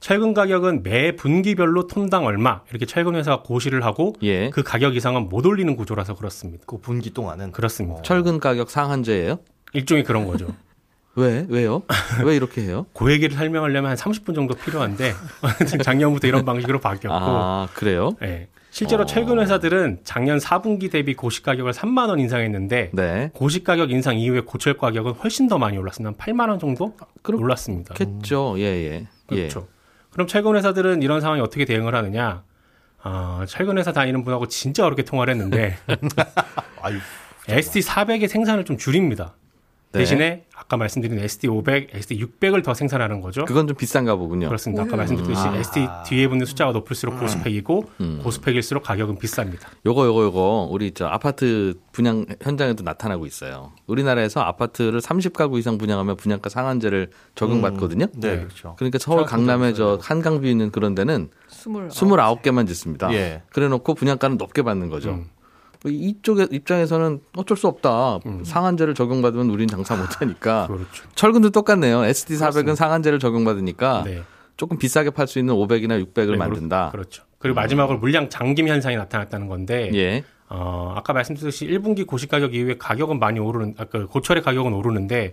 철근 0.00 0.32
가격은 0.34 0.82
매 0.82 1.14
분기별로 1.14 1.86
톤당 1.86 2.24
얼마 2.24 2.62
이렇게 2.70 2.86
철근 2.86 3.14
회사가 3.14 3.42
고시를 3.42 3.84
하고 3.84 4.14
예. 4.22 4.50
그 4.50 4.62
가격 4.62 4.96
이상은 4.96 5.28
못 5.28 5.44
올리는 5.46 5.76
구조라서 5.76 6.14
그렇습니다. 6.14 6.64
그 6.66 6.78
분기 6.78 7.10
동안은 7.10 7.52
그렇습니다. 7.52 7.98
어. 7.98 8.02
철근 8.02 8.40
가격 8.40 8.70
상한제예요? 8.70 9.38
일종의 9.74 10.04
그런 10.04 10.26
거죠. 10.26 10.48
왜? 11.14 11.46
왜요? 11.48 11.82
왜 12.24 12.36
이렇게 12.36 12.62
해요? 12.62 12.86
그 12.94 13.10
얘기를 13.12 13.36
설명하려면 13.36 13.90
한 13.90 13.96
30분 13.96 14.34
정도 14.34 14.54
필요한데 14.54 15.12
작년부터 15.82 16.26
이런 16.26 16.44
방식으로 16.44 16.80
바뀌었고 16.80 17.14
아, 17.18 17.68
그래요? 17.74 18.16
예. 18.22 18.48
실제로 18.70 19.02
어. 19.02 19.06
철근 19.06 19.38
회사들은 19.38 20.00
작년 20.02 20.38
4분기 20.38 20.90
대비 20.90 21.12
고시 21.14 21.42
가격을 21.42 21.72
3만 21.72 22.08
원 22.08 22.18
인상했는데 22.18 22.90
네. 22.94 23.30
고시 23.34 23.62
가격 23.62 23.90
인상 23.90 24.16
이후에 24.18 24.40
고철 24.40 24.78
가격은 24.78 25.12
훨씬 25.12 25.46
더 25.48 25.58
많이 25.58 25.76
올랐습니다. 25.76 26.14
한 26.18 26.34
8만 26.34 26.48
원 26.48 26.58
정도 26.58 26.96
그럼- 27.20 27.42
올랐습니다. 27.42 27.92
겠죠. 27.94 28.54
예, 28.58 28.62
예. 28.62 29.06
그렇죠. 29.26 29.68
그럼 30.10 30.26
철근 30.26 30.56
회사들은 30.56 31.02
이런 31.02 31.20
상황에 31.20 31.42
어떻게 31.42 31.66
대응을 31.66 31.94
하느냐? 31.94 32.44
아, 33.02 33.44
철근 33.46 33.76
회사 33.76 33.92
다니는 33.92 34.24
분하고 34.24 34.48
진짜 34.48 34.86
어렵게 34.86 35.02
통화를 35.04 35.34
했는데 35.34 35.76
아유, 36.80 36.96
SD 37.48 37.80
400의 37.80 38.28
생산을 38.28 38.64
좀 38.64 38.78
줄입니다. 38.78 39.34
네. 39.92 39.98
대신에 39.98 40.44
아까 40.54 40.76
말씀드린 40.76 41.18
SD 41.18 41.48
500, 41.48 41.88
SD 41.92 42.18
600을 42.24 42.64
더 42.64 42.72
생산하는 42.72 43.20
거죠. 43.20 43.44
그건 43.44 43.66
좀 43.66 43.76
비싼가 43.76 44.16
보군요. 44.16 44.46
그렇습니다. 44.46 44.84
아까 44.84 44.96
음. 44.96 44.98
말씀드렸듯이 44.98 45.40
아. 45.40 45.56
SD 45.56 45.88
뒤에 46.06 46.28
붙는 46.28 46.46
숫자가 46.46 46.72
높을수록 46.72 47.18
고스펙이고 47.20 47.84
음. 48.00 48.20
고스펙일수록 48.22 48.82
가격은 48.82 49.18
비쌉니다. 49.18 49.66
요거 49.84 50.06
요거 50.06 50.22
요거 50.24 50.68
우리 50.70 50.92
저 50.92 51.06
아파트 51.06 51.74
분양 51.92 52.24
현장에도 52.40 52.82
나타나고 52.82 53.26
있어요. 53.26 53.72
우리나라에서 53.86 54.40
아파트를 54.40 55.00
30가구 55.00 55.58
이상 55.58 55.76
분양하면 55.78 56.16
분양가 56.16 56.48
상한제를 56.48 57.10
적용받거든요. 57.34 58.06
네, 58.14 58.30
네. 58.30 58.36
그렇죠. 58.38 58.74
그러니까 58.78 58.98
서울 58.98 59.24
강남에 59.24 59.74
저. 59.74 59.98
한강뷰 60.00 60.46
있는 60.46 60.70
그런 60.70 60.94
데는 60.94 61.28
스물 61.48 61.88
29개만 61.88 62.66
짓습니다. 62.66 63.12
예. 63.12 63.42
그래 63.50 63.68
놓고 63.68 63.94
분양가는 63.94 64.36
높게 64.36 64.62
받는 64.62 64.88
거죠. 64.88 65.24
음. 65.84 65.90
이쪽의 65.90 66.48
입장에서는 66.50 67.20
어쩔 67.36 67.56
수 67.56 67.66
없다. 67.66 68.20
상한제를 68.44 68.94
적용받으면 68.94 69.50
우린 69.50 69.68
장사 69.68 69.96
못 69.96 70.20
하니까. 70.20 70.66
그렇죠. 70.66 71.04
철근도 71.14 71.50
똑같네요. 71.50 72.04
SD 72.04 72.34
400은 72.34 72.38
그렇습니다. 72.38 72.74
상한제를 72.76 73.18
적용받으니까 73.18 74.02
네. 74.04 74.22
조금 74.56 74.78
비싸게 74.78 75.10
팔 75.10 75.26
수 75.26 75.38
있는 75.38 75.54
500이나 75.54 76.04
600을 76.04 76.32
네, 76.32 76.36
만든다. 76.36 76.90
그렇죠. 76.90 77.24
그리고 77.38 77.56
마지막으로 77.56 77.98
물량 77.98 78.28
잠김 78.28 78.68
현상이 78.68 78.96
나타났다는 78.96 79.48
건데 79.48 79.90
예. 79.94 80.24
어, 80.48 80.92
아까 80.94 81.12
말씀드렸듯이 81.14 81.66
1분기 81.66 82.06
고시 82.06 82.28
가격 82.28 82.54
이후에 82.54 82.76
가격은 82.78 83.18
많이 83.18 83.40
오르는, 83.40 83.74
아, 83.78 83.84
그 83.86 84.06
고철의 84.06 84.42
가격은 84.42 84.74
오르는데, 84.74 85.32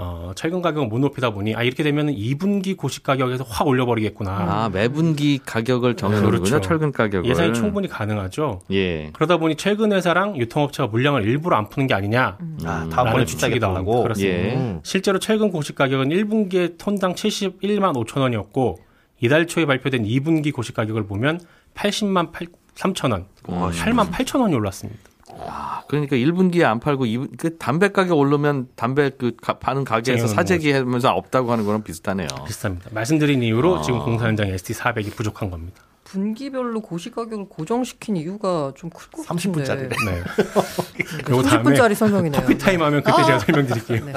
어, 0.00 0.30
철근 0.36 0.62
가격은 0.62 0.88
못 0.88 1.00
높이다 1.00 1.30
보니, 1.30 1.56
아, 1.56 1.64
이렇게 1.64 1.82
되면 1.82 2.06
2분기 2.06 2.76
고시 2.76 3.02
가격에서 3.02 3.44
확 3.48 3.66
올려버리겠구나. 3.66 4.30
아, 4.30 4.68
매분기 4.68 5.40
가격을 5.44 5.96
정해놓는군요. 5.96 6.42
그렇죠. 6.44 6.60
철근 6.60 6.92
가격을. 6.92 7.28
예상이 7.28 7.52
충분히 7.52 7.88
가능하죠. 7.88 8.60
예. 8.70 9.10
그러다 9.12 9.38
보니 9.38 9.56
철근 9.56 9.92
회사랑 9.92 10.36
유통업체가 10.36 10.86
물량을 10.86 11.24
일부러 11.24 11.56
안 11.56 11.68
푸는 11.68 11.88
게 11.88 11.94
아니냐. 11.94 12.38
아, 12.64 12.88
다음번에 12.92 13.24
달라고. 13.24 13.58
나옵니다. 13.58 14.02
그렇습니다. 14.04 14.38
예. 14.38 14.54
음. 14.54 14.80
실제로 14.84 15.18
철근 15.18 15.50
고시 15.50 15.74
가격은 15.74 16.10
1분기에 16.10 16.78
톤당 16.78 17.14
71만 17.14 17.92
5천 17.94 18.20
원이었고, 18.20 18.78
이달 19.20 19.46
초에 19.48 19.66
발표된 19.66 20.04
2분기 20.04 20.52
고시 20.52 20.72
가격을 20.72 21.06
보면 21.08 21.40
80만 21.74 22.30
8, 22.30 22.46
3천 22.76 23.10
원, 23.10 23.26
8만 23.42 24.12
8천 24.12 24.40
원이 24.40 24.54
올랐습니다. 24.54 25.00
아, 25.40 25.82
그러니까 25.88 26.16
1분기에 26.16 26.62
안 26.64 26.80
팔고 26.80 27.04
2분, 27.04 27.36
그 27.36 27.56
담배 27.58 27.88
가격 27.92 28.18
오르면 28.18 28.68
담배 28.76 29.10
그 29.10 29.36
가- 29.40 29.58
파는 29.58 29.84
가게에서 29.84 30.26
사재기 30.26 30.72
하면서 30.72 31.10
없다고 31.12 31.52
하는 31.52 31.64
거랑 31.64 31.82
비슷하네요. 31.82 32.28
비슷합니다. 32.46 32.90
말씀드린 32.92 33.42
이유로 33.42 33.78
아. 33.78 33.82
지금 33.82 33.98
공사 34.00 34.26
현장 34.26 34.48
ST 34.48 34.72
400이 34.74 35.14
부족한 35.14 35.50
겁니다. 35.50 35.82
분기별로 36.04 36.80
고시 36.80 37.10
가격을 37.10 37.50
고정시킨 37.50 38.16
이유가 38.16 38.72
좀 38.74 38.88
클것30 38.88 39.26
같은데. 39.26 39.52
분짜리래. 39.52 39.88
네. 40.06 40.22
요거 41.30 41.42
다음에 41.42 41.62
30분짜리 41.76 41.94
설명이네요. 41.94 42.40
커피 42.40 42.56
타임 42.56 42.80
하면 42.82 43.02
그때 43.02 43.24
제가 43.24 43.38
설명드릴게요. 43.40 44.04
네. 44.06 44.12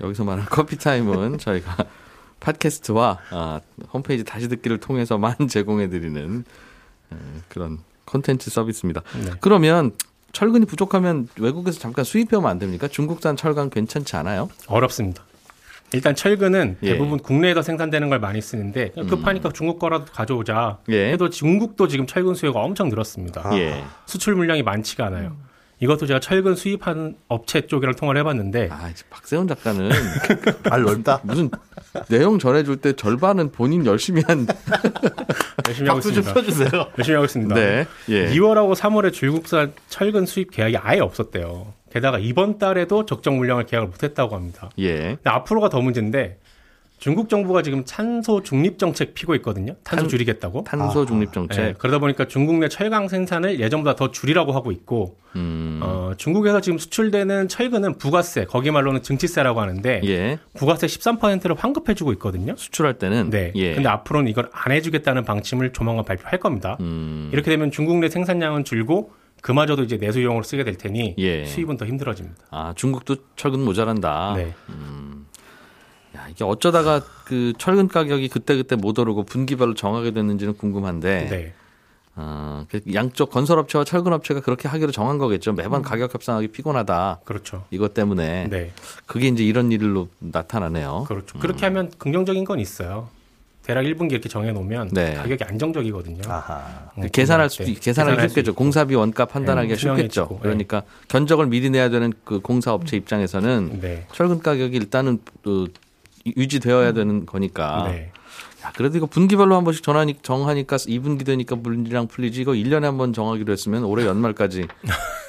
여기서 0.00 0.24
말하는 0.24 0.46
커피 0.48 0.78
타임은 0.78 1.36
저희가 1.36 1.76
팟캐스트와 2.40 3.18
아, 3.32 3.60
홈페이지 3.92 4.24
다시 4.24 4.48
듣기를 4.48 4.78
통해서만 4.78 5.34
제공해 5.50 5.90
드리는 5.90 6.44
어, 7.10 7.16
그런 7.50 7.80
콘텐츠 8.06 8.50
서비스입니다. 8.50 9.02
네. 9.22 9.32
그러면 9.40 9.92
철근이 10.32 10.66
부족하면 10.66 11.28
외국에서 11.38 11.80
잠깐 11.80 12.04
수입해오면 12.04 12.50
안 12.50 12.58
됩니까? 12.58 12.88
중국산 12.88 13.36
철강 13.36 13.70
괜찮지 13.70 14.16
않아요? 14.16 14.48
어렵습니다. 14.66 15.24
일단 15.92 16.14
철근은 16.14 16.76
예. 16.82 16.88
음. 16.88 16.92
대부분 16.92 17.18
국내에서 17.18 17.62
생산되는 17.62 18.08
걸 18.08 18.20
많이 18.20 18.40
쓰는데 18.40 18.90
급하니까 19.08 19.50
중국 19.52 19.78
거라도 19.78 20.04
가져오자. 20.12 20.78
예. 20.88 21.12
해도 21.12 21.30
중국도 21.30 21.88
지금 21.88 22.06
철근 22.06 22.34
수요가 22.34 22.60
엄청 22.60 22.88
늘었습니다. 22.88 23.50
예. 23.54 23.84
수출 24.06 24.36
물량이 24.36 24.62
많지가 24.62 25.06
않아요. 25.06 25.36
이것도 25.80 26.06
제가 26.06 26.20
철근 26.20 26.54
수입하는 26.54 27.16
업체 27.28 27.66
쪽이랑 27.66 27.94
통화를 27.94 28.20
해봤는데 28.20 28.68
아, 28.70 28.88
이제 28.90 29.02
박세훈 29.08 29.48
작가는 29.48 29.90
말 30.68 30.82
넓다. 30.82 31.20
무슨 31.24 31.50
내용 32.08 32.38
전해줄 32.38 32.76
때 32.76 32.92
절반은 32.92 33.50
본인 33.50 33.86
열심히 33.86 34.22
한. 34.26 34.46
열심히 35.66 35.88
하고 35.88 35.96
박수 36.00 36.12
좀 36.12 36.20
있습니다. 36.22 36.34
쳐주세요. 36.34 36.86
열심히 36.98 37.14
하고 37.14 37.24
있습니다. 37.24 37.54
네. 37.54 37.86
예. 38.10 38.28
2월하고 38.30 38.74
3월에 38.74 39.12
중국산 39.12 39.72
철근 39.88 40.26
수입 40.26 40.50
계약이 40.50 40.76
아예 40.76 41.00
없었대요. 41.00 41.72
게다가 41.90 42.18
이번 42.18 42.58
달에도 42.58 43.06
적정 43.06 43.38
물량을 43.38 43.64
계약을 43.66 43.88
못했다고 43.88 44.36
합니다. 44.36 44.70
예. 44.78 45.16
근데 45.16 45.30
앞으로가 45.30 45.70
더 45.70 45.80
문제인데 45.80 46.38
중국 47.00 47.30
정부가 47.30 47.62
지금 47.62 47.82
탄소 47.84 48.42
중립 48.42 48.78
정책 48.78 49.14
피고 49.14 49.34
있거든요. 49.36 49.74
탄소 49.82 50.02
탄- 50.02 50.08
줄이겠다고. 50.10 50.64
탄소 50.64 51.06
중립 51.06 51.32
정책. 51.32 51.62
네, 51.64 51.74
그러다 51.78 51.98
보니까 51.98 52.26
중국 52.28 52.56
내 52.56 52.68
철강 52.68 53.08
생산을 53.08 53.58
예전보다 53.58 53.96
더 53.96 54.10
줄이라고 54.10 54.52
하고 54.52 54.70
있고 54.70 55.16
음. 55.34 55.80
어, 55.82 56.12
중국에서 56.18 56.60
지금 56.60 56.76
수출되는 56.76 57.48
철근은 57.48 57.96
부가세, 57.96 58.44
거기 58.44 58.70
말로는 58.70 59.02
증치세라고 59.02 59.60
하는데 59.62 60.02
예. 60.04 60.38
부가세 60.54 60.86
13%를 60.86 61.56
환급해주고 61.56 62.12
있거든요. 62.14 62.54
수출할 62.56 62.98
때는 62.98 63.30
네. 63.30 63.52
예. 63.54 63.74
근데 63.74 63.88
앞으로는 63.88 64.30
이걸 64.30 64.50
안 64.52 64.70
해주겠다는 64.72 65.24
방침을 65.24 65.72
조만간 65.72 66.04
발표할 66.04 66.38
겁니다. 66.38 66.76
음. 66.80 67.30
이렇게 67.32 67.50
되면 67.50 67.70
중국 67.70 67.96
내 68.00 68.10
생산량은 68.10 68.64
줄고 68.64 69.12
그마저도 69.40 69.84
이제 69.84 69.96
내수용으로 69.96 70.42
쓰게 70.42 70.64
될 70.64 70.76
테니 70.76 71.14
예. 71.16 71.46
수입은 71.46 71.78
더 71.78 71.86
힘들어집니다. 71.86 72.36
아, 72.50 72.74
중국도 72.76 73.16
철근 73.36 73.64
모자란다. 73.64 74.34
네. 74.36 74.48
야, 74.48 74.54
이게 76.30 76.44
어쩌다가 76.44 77.02
그 77.24 77.52
철근 77.58 77.88
가격이 77.88 78.28
그때그때 78.28 78.76
못 78.76 78.98
오르고 78.98 79.24
분기별로 79.24 79.74
정하게 79.74 80.12
됐는지는 80.12 80.56
궁금한데 80.56 81.28
네. 81.28 81.54
어, 82.16 82.66
그 82.70 82.80
양쪽 82.92 83.30
건설업체와 83.30 83.84
철근업체가 83.84 84.40
그렇게 84.40 84.68
하기로 84.68 84.92
정한 84.92 85.18
거겠죠. 85.18 85.52
매번 85.52 85.82
가격 85.82 86.12
협상하기 86.12 86.48
피곤하다. 86.48 87.20
그렇죠. 87.24 87.64
이것 87.70 87.94
때문에 87.94 88.48
네. 88.50 88.72
그게 89.06 89.28
이제 89.28 89.44
이런 89.44 89.72
일로 89.72 90.08
나타나네요. 90.18 91.04
그렇죠. 91.08 91.38
그렇게 91.38 91.66
하면 91.66 91.90
긍정적인 91.98 92.44
건 92.44 92.58
있어요. 92.60 93.08
대략 93.62 93.82
1분기 93.82 94.12
이렇게 94.12 94.28
정해놓으면 94.28 94.88
네. 94.88 95.14
가격이 95.14 95.44
안정적이거든요. 95.44 96.22
어, 96.28 97.02
계산할 97.12 97.48
그 97.48 97.52
수도 97.54 97.64
때. 97.66 97.74
계산하기 97.74 98.22
수 98.22 98.28
쉽겠죠. 98.28 98.50
있고. 98.52 98.58
공사비 98.58 98.94
원가 98.96 99.26
판단하기가 99.26 99.74
네, 99.74 99.78
쉽겠죠. 99.80 100.24
투명해지고. 100.24 100.38
그러니까 100.40 100.82
견적을 101.08 101.46
미리 101.46 101.70
내야 101.70 101.88
되는 101.90 102.12
그 102.24 102.40
공사업체 102.40 102.96
입장에서는 102.96 103.78
네. 103.80 104.06
철근 104.12 104.40
가격이 104.40 104.76
일단은 104.76 105.20
또 105.42 105.68
유지되어야 106.26 106.92
되는 106.92 107.26
거니까. 107.26 107.88
네. 107.90 108.12
야, 108.64 108.72
그래도 108.76 108.98
이거 108.98 109.06
분기별로 109.06 109.56
한 109.56 109.64
번씩 109.64 109.82
전하니, 109.82 110.16
정하니까 110.22 110.76
2분기 110.76 111.24
되니까 111.24 111.56
물량 111.56 112.06
풀리지 112.08 112.42
이거 112.42 112.52
1년에 112.52 112.82
한 112.82 112.98
번 112.98 113.12
정하기로 113.12 113.52
했으면 113.52 113.84
올해 113.84 114.04
연말까지 114.06 114.66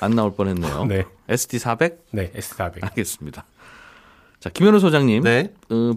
안 0.02 0.12
나올 0.16 0.34
뻔 0.36 0.48
했네요. 0.50 0.84
네. 0.90 1.06
SD 1.30 1.60
400 1.60 2.06
네. 2.12 2.32
S400. 2.32 2.84
알겠습니다. 2.84 3.46
자 4.42 4.50
김현우 4.50 4.80
소장님, 4.80 5.24
네. 5.24 5.54
어, 5.70 5.94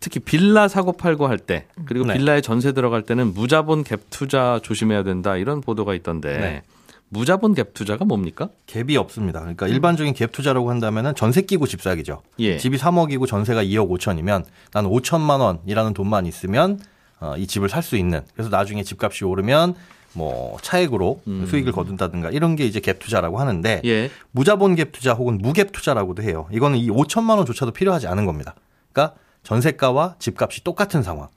특히 0.00 0.20
빌라 0.20 0.68
사고 0.68 0.92
팔고 0.92 1.26
할 1.28 1.38
때 1.38 1.66
그리고 1.86 2.04
네. 2.06 2.14
빌라에 2.14 2.40
전세 2.42 2.72
들어갈 2.72 3.02
때는 3.02 3.32
무자본 3.32 3.82
갭 3.82 4.00
투자 4.10 4.60
조심해야 4.62 5.02
된다 5.02 5.36
이런 5.36 5.60
보도가 5.62 5.94
있던데 5.94 6.36
네. 6.38 6.62
무자본 7.08 7.54
갭 7.54 7.72
투자가 7.74 8.04
뭡니까? 8.04 8.48
갭이 8.66 8.96
없습니다. 8.96 9.40
그러니까 9.40 9.68
일반적인 9.68 10.14
갭 10.14 10.32
투자라고 10.32 10.70
한다면은 10.70 11.14
전세 11.14 11.42
끼고 11.42 11.66
집 11.66 11.80
사기죠. 11.82 12.22
예. 12.40 12.58
집이 12.58 12.78
3억이고 12.78 13.26
전세가 13.26 13.62
2억 13.62 13.88
5천이면 13.90 14.44
난 14.72 14.84
5천만 14.86 15.40
원이라는 15.40 15.94
돈만 15.94 16.26
있으면 16.26 16.80
어, 17.20 17.34
이 17.36 17.46
집을 17.46 17.68
살 17.68 17.82
수 17.82 17.96
있는. 17.96 18.22
그래서 18.34 18.50
나중에 18.50 18.82
집값이 18.82 19.24
오르면 19.24 19.74
뭐 20.14 20.56
차액으로 20.62 21.20
수익을 21.46 21.72
거둔다든가 21.72 22.30
이런 22.30 22.56
게 22.56 22.64
이제 22.64 22.80
갭 22.80 22.98
투자라고 22.98 23.38
하는데 23.38 23.82
예. 23.84 24.10
무자본 24.32 24.74
갭 24.74 24.90
투자 24.92 25.12
혹은 25.12 25.38
무갭 25.40 25.72
투자라고도 25.72 26.22
해요. 26.22 26.48
이거는 26.50 26.78
이 26.78 26.88
5천만 26.88 27.36
원조차도 27.36 27.72
필요하지 27.72 28.06
않은 28.08 28.24
겁니다. 28.26 28.54
그러니까 28.92 29.14
전세가와 29.44 30.16
집값이 30.18 30.64
똑같은 30.64 31.02
상황. 31.02 31.28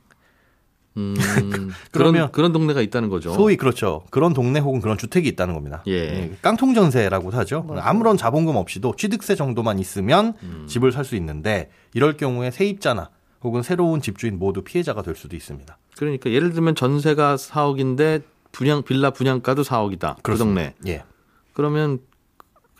음, 0.98 1.16
그러면 1.92 2.14
그런 2.14 2.32
그런 2.32 2.52
동네가 2.54 2.82
있다는 2.82 3.10
거죠. 3.10 3.32
소위 3.34 3.56
그렇죠. 3.58 4.04
그런 4.10 4.34
동네 4.34 4.60
혹은 4.60 4.82
그런 4.82 4.98
주택이 4.98 5.28
있다는 5.30 5.54
겁니다. 5.54 5.84
예. 5.88 6.32
깡통 6.42 6.74
전세라고 6.74 7.30
하죠. 7.32 7.66
아무런 7.80 8.18
자본금 8.18 8.56
없이도 8.56 8.96
취득세 8.98 9.36
정도만 9.36 9.80
있으면 9.80 10.34
음. 10.44 10.66
집을 10.68 10.92
살 10.92 11.06
수 11.06 11.16
있는데 11.16 11.70
이럴 11.94 12.18
경우에 12.18 12.52
세입자나 12.52 13.10
혹은 13.44 13.64
새로운 13.64 14.02
집주인 14.02 14.38
모두 14.38 14.64
피해자가 14.64 15.02
될 15.02 15.16
수도 15.16 15.36
있습니다. 15.36 15.78
그러니까 15.96 16.30
예를 16.32 16.52
들면 16.54 16.76
전세가 16.76 17.36
4억인데 17.38 18.22
분양 18.52 18.84
빌라 18.84 19.12
분양가도 19.12 19.62
4억이다. 19.64 20.18
그 20.24 20.38
동네. 20.38 20.74
예, 20.88 21.04
그러면 21.54 22.00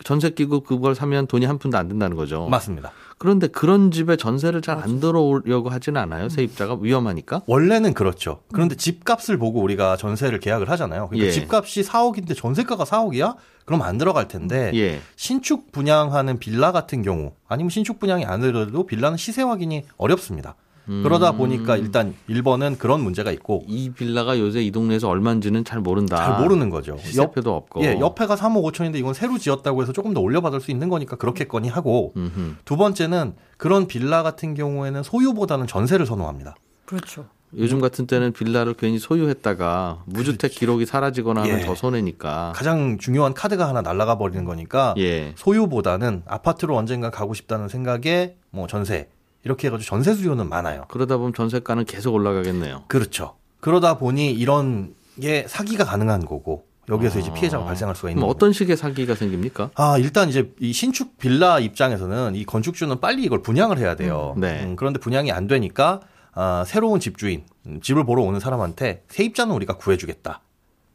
전세 0.04 0.30
끼고 0.30 0.60
그걸 0.60 0.94
사면 0.94 1.26
돈이 1.26 1.44
한 1.46 1.58
푼도 1.58 1.76
안 1.76 1.88
든다는 1.88 2.16
거죠. 2.16 2.46
맞습니다. 2.48 2.90
그런데 3.18 3.48
그런 3.48 3.90
집에 3.90 4.16
전세를 4.16 4.62
잘 4.62 4.80
안 4.80 4.98
들어오려고 4.98 5.68
하지는 5.68 6.00
않아요. 6.00 6.28
세입자가 6.30 6.78
위험하니까. 6.80 7.42
원래는 7.46 7.92
그렇죠. 7.92 8.40
그런데 8.52 8.76
집값을 8.76 9.36
보고 9.36 9.60
우리가 9.60 9.96
전세를 9.98 10.40
계약을 10.40 10.70
하잖아요. 10.70 11.08
그러니까 11.08 11.26
예. 11.26 11.30
집값이 11.30 11.82
4억인데 11.82 12.34
전세가가 12.34 12.84
4억이야? 12.84 13.36
그럼 13.66 13.82
안 13.82 13.98
들어갈 13.98 14.26
텐데 14.26 14.70
예. 14.74 15.00
신축 15.16 15.70
분양하는 15.70 16.38
빌라 16.38 16.72
같은 16.72 17.02
경우 17.02 17.32
아니면 17.46 17.68
신축 17.70 18.00
분양이 18.00 18.24
아니더라도 18.24 18.86
빌라는 18.86 19.18
시세 19.18 19.42
확인이 19.42 19.84
어렵습니다. 19.98 20.54
음. 20.90 21.02
그러다 21.04 21.32
보니까 21.32 21.76
일단 21.76 22.14
1번은 22.28 22.78
그런 22.78 23.00
문제가 23.00 23.30
있고 23.30 23.62
이 23.68 23.90
빌라가 23.90 24.38
요새 24.38 24.60
이 24.60 24.70
동네에서 24.72 25.08
얼마인지는 25.08 25.64
잘 25.64 25.80
모른다. 25.80 26.16
잘 26.16 26.40
모르는 26.40 26.68
거죠. 26.68 26.92
옆, 26.92 27.00
시세표도 27.00 27.54
없고. 27.54 27.84
예, 27.84 27.98
옆에가 27.98 28.34
3억 28.34 28.62
5천인데 28.72 28.96
이건 28.96 29.14
새로 29.14 29.38
지었다고 29.38 29.82
해서 29.82 29.92
조금 29.92 30.12
더 30.12 30.20
올려받을 30.20 30.60
수 30.60 30.70
있는 30.70 30.88
거니까 30.88 31.16
그렇겠거니 31.16 31.68
하고 31.68 32.12
음흠. 32.16 32.56
두 32.64 32.76
번째는 32.76 33.34
그런 33.56 33.86
빌라 33.86 34.22
같은 34.22 34.54
경우에는 34.54 35.02
소유보다는 35.02 35.66
전세를 35.68 36.06
선호합니다. 36.06 36.56
그렇죠. 36.84 37.26
요즘 37.56 37.80
같은 37.80 38.06
때는 38.06 38.32
빌라를 38.32 38.74
괜히 38.74 38.98
소유했다가 38.98 40.04
무주택 40.06 40.52
기록이 40.52 40.86
사라지거나 40.86 41.42
하면 41.42 41.60
예. 41.60 41.64
더 41.64 41.74
손해니까. 41.74 42.52
가장 42.54 42.98
중요한 42.98 43.34
카드가 43.34 43.68
하나 43.68 43.80
날아가 43.82 44.18
버리는 44.18 44.44
거니까 44.44 44.94
예. 44.98 45.32
소유보다는 45.36 46.22
아파트로 46.26 46.76
언젠가 46.76 47.10
가고 47.10 47.34
싶다는 47.34 47.68
생각에 47.68 48.36
뭐 48.50 48.66
전세 48.66 49.08
이렇게 49.44 49.68
해가지고 49.68 49.88
전세 49.88 50.14
수요는 50.14 50.48
많아요. 50.48 50.84
그러다 50.88 51.16
보면 51.16 51.34
전세가는 51.34 51.84
계속 51.84 52.14
올라가겠네요. 52.14 52.84
그렇죠. 52.88 53.36
그러다 53.60 53.98
보니 53.98 54.32
이런 54.32 54.94
게 55.20 55.46
사기가 55.48 55.84
가능한 55.84 56.24
거고 56.24 56.66
여기에서 56.88 57.18
이제 57.20 57.32
피해자가 57.32 57.64
발생할 57.64 57.94
수가 57.94 58.10
있는. 58.10 58.24
어떤 58.24 58.52
식의 58.52 58.76
사기가 58.76 59.14
생깁니까? 59.14 59.70
아, 59.74 59.96
일단 59.98 60.28
이제 60.28 60.52
이 60.58 60.72
신축 60.72 61.18
빌라 61.18 61.60
입장에서는 61.60 62.34
이 62.34 62.44
건축주는 62.44 63.00
빨리 63.00 63.22
이걸 63.22 63.42
분양을 63.42 63.78
해야 63.78 63.94
돼요. 63.94 64.34
음, 64.36 64.40
네. 64.40 64.64
음, 64.64 64.76
그런데 64.76 64.98
분양이 64.98 65.30
안 65.30 65.46
되니까 65.46 66.00
아, 66.32 66.64
새로운 66.66 67.00
집주인, 67.00 67.44
음, 67.66 67.80
집을 67.80 68.04
보러 68.04 68.22
오는 68.22 68.40
사람한테 68.40 69.04
세입자는 69.08 69.54
우리가 69.54 69.76
구해주겠다. 69.76 70.40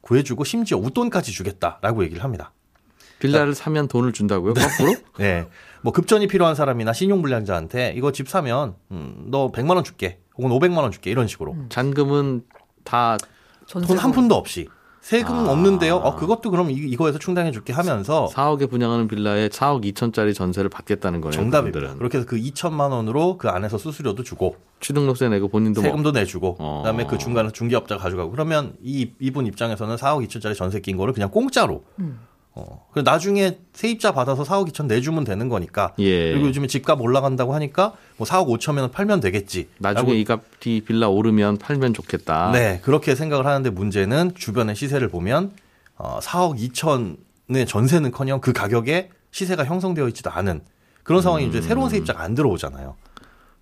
구해주고 0.02 0.44
심지어 0.44 0.78
웃돈까지 0.78 1.32
주겠다라고 1.32 2.04
얘기를 2.04 2.24
합니다. 2.24 2.52
빌라를 3.20 3.56
사면 3.56 3.88
돈을 3.88 4.12
준다고요? 4.12 4.54
거꾸로? 4.54 4.96
네. 5.18 5.48
뭐 5.86 5.94
급전이 5.94 6.26
필요한 6.26 6.56
사람이나 6.56 6.94
신용불량자한테 6.94 7.94
이거 7.96 8.12
집 8.12 8.28
사면 8.28 8.74
음, 8.90 9.28
너 9.30 9.52
100만 9.52 9.76
원 9.76 9.84
줄게. 9.84 10.18
혹은 10.36 10.50
500만 10.50 10.78
원 10.80 10.90
줄게. 10.92 11.12
이런 11.12 11.28
식으로. 11.28 11.56
잔금은 11.70 12.42
다 12.84 13.18
돈 13.70 13.96
한 13.96 14.12
푼도 14.12 14.34
없이. 14.34 14.68
세금 15.02 15.36
아. 15.36 15.52
없는데요. 15.52 15.98
어, 15.98 16.16
그것도 16.16 16.50
그럼 16.50 16.72
이- 16.72 16.74
이거에서 16.74 17.20
충당해 17.20 17.52
줄게 17.52 17.72
하면서 17.72 18.28
4억에 18.34 18.68
분양하는 18.68 19.08
빌라에 19.08 19.50
4억 19.50 19.86
2천짜리 19.94 20.34
전세를 20.34 20.72
받겠다는 20.72 21.22
거예요. 21.22 21.32
정답입니다. 21.34 21.80
그분들은. 21.82 21.98
그렇게 22.00 22.18
해서 22.18 22.28
그 22.28 22.36
2천만 22.38 22.90
원으로 22.90 23.38
그 23.38 23.48
안에서 23.50 23.78
수수료도 23.78 24.24
주고 24.24 24.56
취등록세 24.80 25.30
내고 25.30 25.50
본인도 25.50 25.82
뭐 25.82 25.90
세금도 25.92 26.12
내주고 26.14 26.56
어. 26.58 26.82
그다음에 26.84 27.06
그 27.06 27.20
중간에 27.20 27.52
중개업자 27.52 27.98
가져가고 27.98 28.32
그러면 28.32 28.74
이 28.82 29.12
이분 29.20 29.46
입장에서는 29.46 29.96
4억 29.98 30.28
2천짜리 30.28 30.56
전세 30.56 30.80
낀 30.80 30.98
거를 30.98 31.14
그냥 31.14 31.30
공짜로 31.30 31.84
어. 32.56 32.88
그 32.94 33.00
나중에 33.00 33.58
세입자 33.74 34.14
받아서 34.14 34.44
4억 34.44 34.70
2천 34.72 34.86
내주면 34.88 35.26
되는 35.26 35.50
거니까 35.50 35.94
예. 36.00 36.32
그리고 36.32 36.48
요즘에 36.48 36.68
집값 36.68 37.02
올라간다고 37.02 37.54
하니까 37.54 37.94
뭐 38.18 38.26
4억 38.26 38.48
5천면 38.48 38.92
팔면 38.92 39.20
되겠지. 39.20 39.68
나중에 39.80 40.14
이 40.14 40.24
값 40.24 40.42
이 40.66 40.82
빌라 40.82 41.10
오르면 41.10 41.58
팔면 41.58 41.94
좋겠다. 41.94 42.52
네 42.52 42.80
그렇게 42.82 43.14
생각을 43.14 43.46
하는데 43.46 43.70
문제는 43.70 44.32
주변의 44.36 44.76
시세를 44.76 45.10
보면 45.10 45.52
어, 45.98 46.20
4억 46.22 46.58
2천의 46.58 47.68
전세는 47.68 48.12
커녕 48.12 48.40
그 48.42 48.54
가격에 48.54 49.10
시세가 49.32 49.66
형성되어 49.66 50.08
있지도 50.10 50.30
않은 50.32 50.62
그런 51.04 51.22
상황이 51.22 51.46
이제 51.46 51.60
음. 51.60 51.62
새로운 51.62 51.90
세입자가 51.90 52.22
안 52.24 52.36
들어오잖아요. 52.36 52.96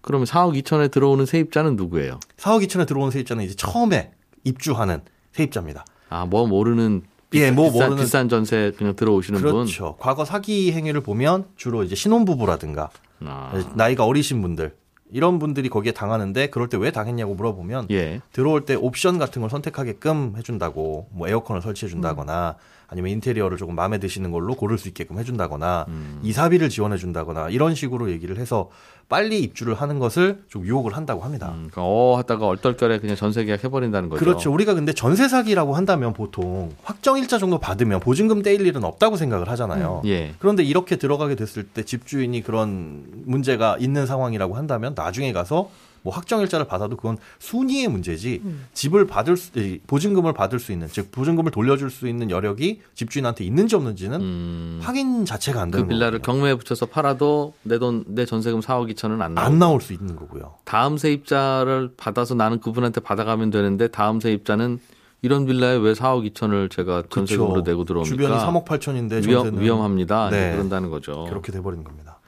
그러면 0.02 0.26
4억 0.28 0.62
2천에 0.62 0.92
들어오는 0.92 1.26
세입자는 1.26 1.76
누구예요? 1.78 2.20
4억 2.38 2.66
2천에 2.68 2.86
들어온 2.88 3.10
세입자는 3.10 3.44
이제 3.44 3.56
처음에 3.56 4.12
입주하는 4.44 5.02
세입자입니다. 5.32 5.84
아, 6.10 6.26
뭐 6.26 6.46
모르는 6.46 7.02
예, 7.34 7.52
뭐 7.52 7.72
비싼, 7.72 7.88
모르는 7.90 8.04
비싼 8.04 8.30
전세 8.30 8.72
그냥 8.78 8.96
들어오시는 8.96 9.42
분. 9.42 9.52
그렇죠. 9.52 9.96
과거 10.00 10.26
사기 10.26 10.72
행위를 10.74 11.02
보면 11.02 11.46
주로 11.56 11.84
이제 11.84 11.96
신혼부부라든가 11.96 12.90
아, 13.26 13.64
나이가 13.76 14.06
어리신 14.06 14.42
분들 14.42 14.76
이런 15.12 15.38
분들이 15.40 15.70
거기에 15.70 15.92
당하는데 15.92 16.48
그럴 16.48 16.70
때 16.70 16.78
왜 16.78 16.92
당했냐고 16.92 17.36
물어보면 17.36 17.88
예. 17.92 18.22
들어올 18.32 18.66
때 18.66 18.76
옵션 18.76 19.20
같은 19.20 19.42
걸 19.42 19.50
선택하게끔 19.50 20.34
해준다고 20.38 21.08
뭐 21.12 21.28
에어컨을 21.28 21.62
설치해 21.62 21.90
준다거나 21.90 22.56
아니면 22.94 23.12
인테리어를 23.12 23.58
조금 23.58 23.74
마음에 23.74 23.98
드시는 23.98 24.30
걸로 24.30 24.54
고를 24.54 24.78
수 24.78 24.88
있게끔 24.88 25.18
해준다거나 25.18 25.86
음. 25.88 26.20
이사비를 26.22 26.70
지원해 26.70 26.98
준다거나 26.98 27.50
이런 27.50 27.74
식으로 27.74 28.12
얘기를 28.12 28.38
해서 28.38 28.70
빨리 29.10 29.42
입주를 29.42 29.74
하는 29.74 29.98
것을 29.98 30.44
좀 30.48 30.64
유혹을 30.64 30.96
한다고 30.96 31.22
합니다. 31.22 31.50
음, 31.50 31.70
그러니까 31.72 31.82
어 31.84 32.16
하다가 32.18 32.48
얼떨결에 32.48 33.00
그냥 33.00 33.16
전세 33.16 33.44
계약 33.44 33.64
해버린다는 33.64 34.10
거죠. 34.10 34.24
그렇죠. 34.24 34.54
우리가 34.54 34.76
근데 34.76 34.94
전세 34.94 35.28
사기라고 35.28 35.76
한다면 35.76 36.14
보통 36.14 36.72
확정 36.84 37.18
일자 37.18 37.40
정도 37.40 37.58
받으면 37.58 38.00
보증금 38.00 38.44
떼일 38.44 38.62
일은 38.66 38.84
없다고 38.84 39.18
생각을 39.18 39.50
하잖아요. 39.50 40.04
예. 40.06 40.36
그런데 40.40 40.64
이렇게 40.64 40.96
들어가게 40.96 41.36
됐을 41.36 41.64
때 41.64 41.84
집주인이 41.84 42.42
그런 42.44 43.04
문제가 43.26 43.76
있는 43.80 44.06
상황이라고 44.06 44.56
한다면 44.56 44.94
나중에 44.96 45.34
가서 45.34 45.70
뭐 46.04 46.14
확정일자를 46.14 46.68
받아도 46.68 46.96
그건 46.98 47.18
순위의 47.40 47.88
문제지 47.88 48.42
음. 48.44 48.66
집을 48.74 49.08
받을 49.08 49.36
수, 49.38 49.58
이 49.58 49.80
보증금을 49.88 50.34
받을 50.34 50.60
수 50.60 50.72
있는 50.72 50.88
즉 50.90 51.12
보증금을 51.12 51.52
돌려줄 51.52 51.90
수 51.90 52.08
있는 52.08 52.30
여력이 52.30 52.82
집주인한테 52.94 53.44
있는지 53.46 53.76
없는지는 53.76 54.22
음. 54.22 54.80
확인 54.84 55.26
자체가 55.26 55.62
안 55.62 55.72
되는 55.72 55.86
그 55.88 55.90
빌라를. 55.94 56.20
경매에 56.20 56.56
붙여서 56.56 56.88
팔아도 56.88 57.54
내 57.64 57.78
돈 57.80 58.04
내 58.08 58.26
전세금 58.26 58.60
4억 58.60 58.94
2천은 58.94 59.22
안 59.22 59.38
안 59.38 59.58
나올 59.60 59.82
수 59.82 59.94
있는 59.94 60.16
거고요. 60.16 60.56
다음 60.66 60.98
세입자를 60.98 61.94
받아서 61.98 62.36
나는 62.36 62.60
그분한테 62.60 63.02
받아가면 63.02 63.50
되는데 63.50 63.88
다음 63.88 64.20
세입자는 64.20 64.80
이런 65.22 65.46
빌라에 65.46 65.78
왜 65.78 65.94
4억 65.94 66.30
2천을 66.34 66.70
제가 66.70 67.04
전세금으로 67.10 67.64
그쵸. 67.64 67.72
내고 67.72 67.86
들어옵니까? 67.86 68.16
주변이 68.16 68.36
3억 68.42 68.66
8천인데 68.66 69.26
위험, 69.26 69.58
위험합니다. 69.60 70.30
네. 70.32 70.52
그런다는 70.52 70.90
거죠. 70.90 71.26
그렇게 71.30 71.52
돼버리는 71.54 71.84
겁니다. 71.86 72.20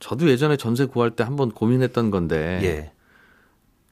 저도 0.00 0.28
예전에 0.28 0.56
전세 0.56 0.86
구할 0.86 1.10
때 1.10 1.24
한번 1.24 1.50
고민했던 1.50 2.10
건데 2.10 2.92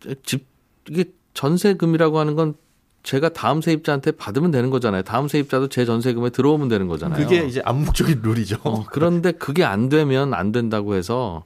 예. 0.04 0.14
집 0.22 0.46
이게 0.88 1.04
전세금이라고 1.34 2.18
하는 2.18 2.34
건 2.34 2.54
제가 3.02 3.28
다음 3.28 3.60
세입자한테 3.60 4.12
받으면 4.12 4.50
되는 4.50 4.70
거잖아요. 4.70 5.02
다음 5.02 5.28
세입자도 5.28 5.68
제 5.68 5.84
전세금에 5.84 6.30
들어오면 6.30 6.68
되는 6.68 6.88
거잖아요. 6.88 7.22
그게 7.22 7.44
이제 7.46 7.62
암묵적인 7.64 8.20
룰이죠. 8.22 8.58
어, 8.64 8.84
그런데 8.90 9.32
그게 9.32 9.64
안 9.64 9.88
되면 9.88 10.34
안 10.34 10.50
된다고 10.50 10.94
해서 10.94 11.44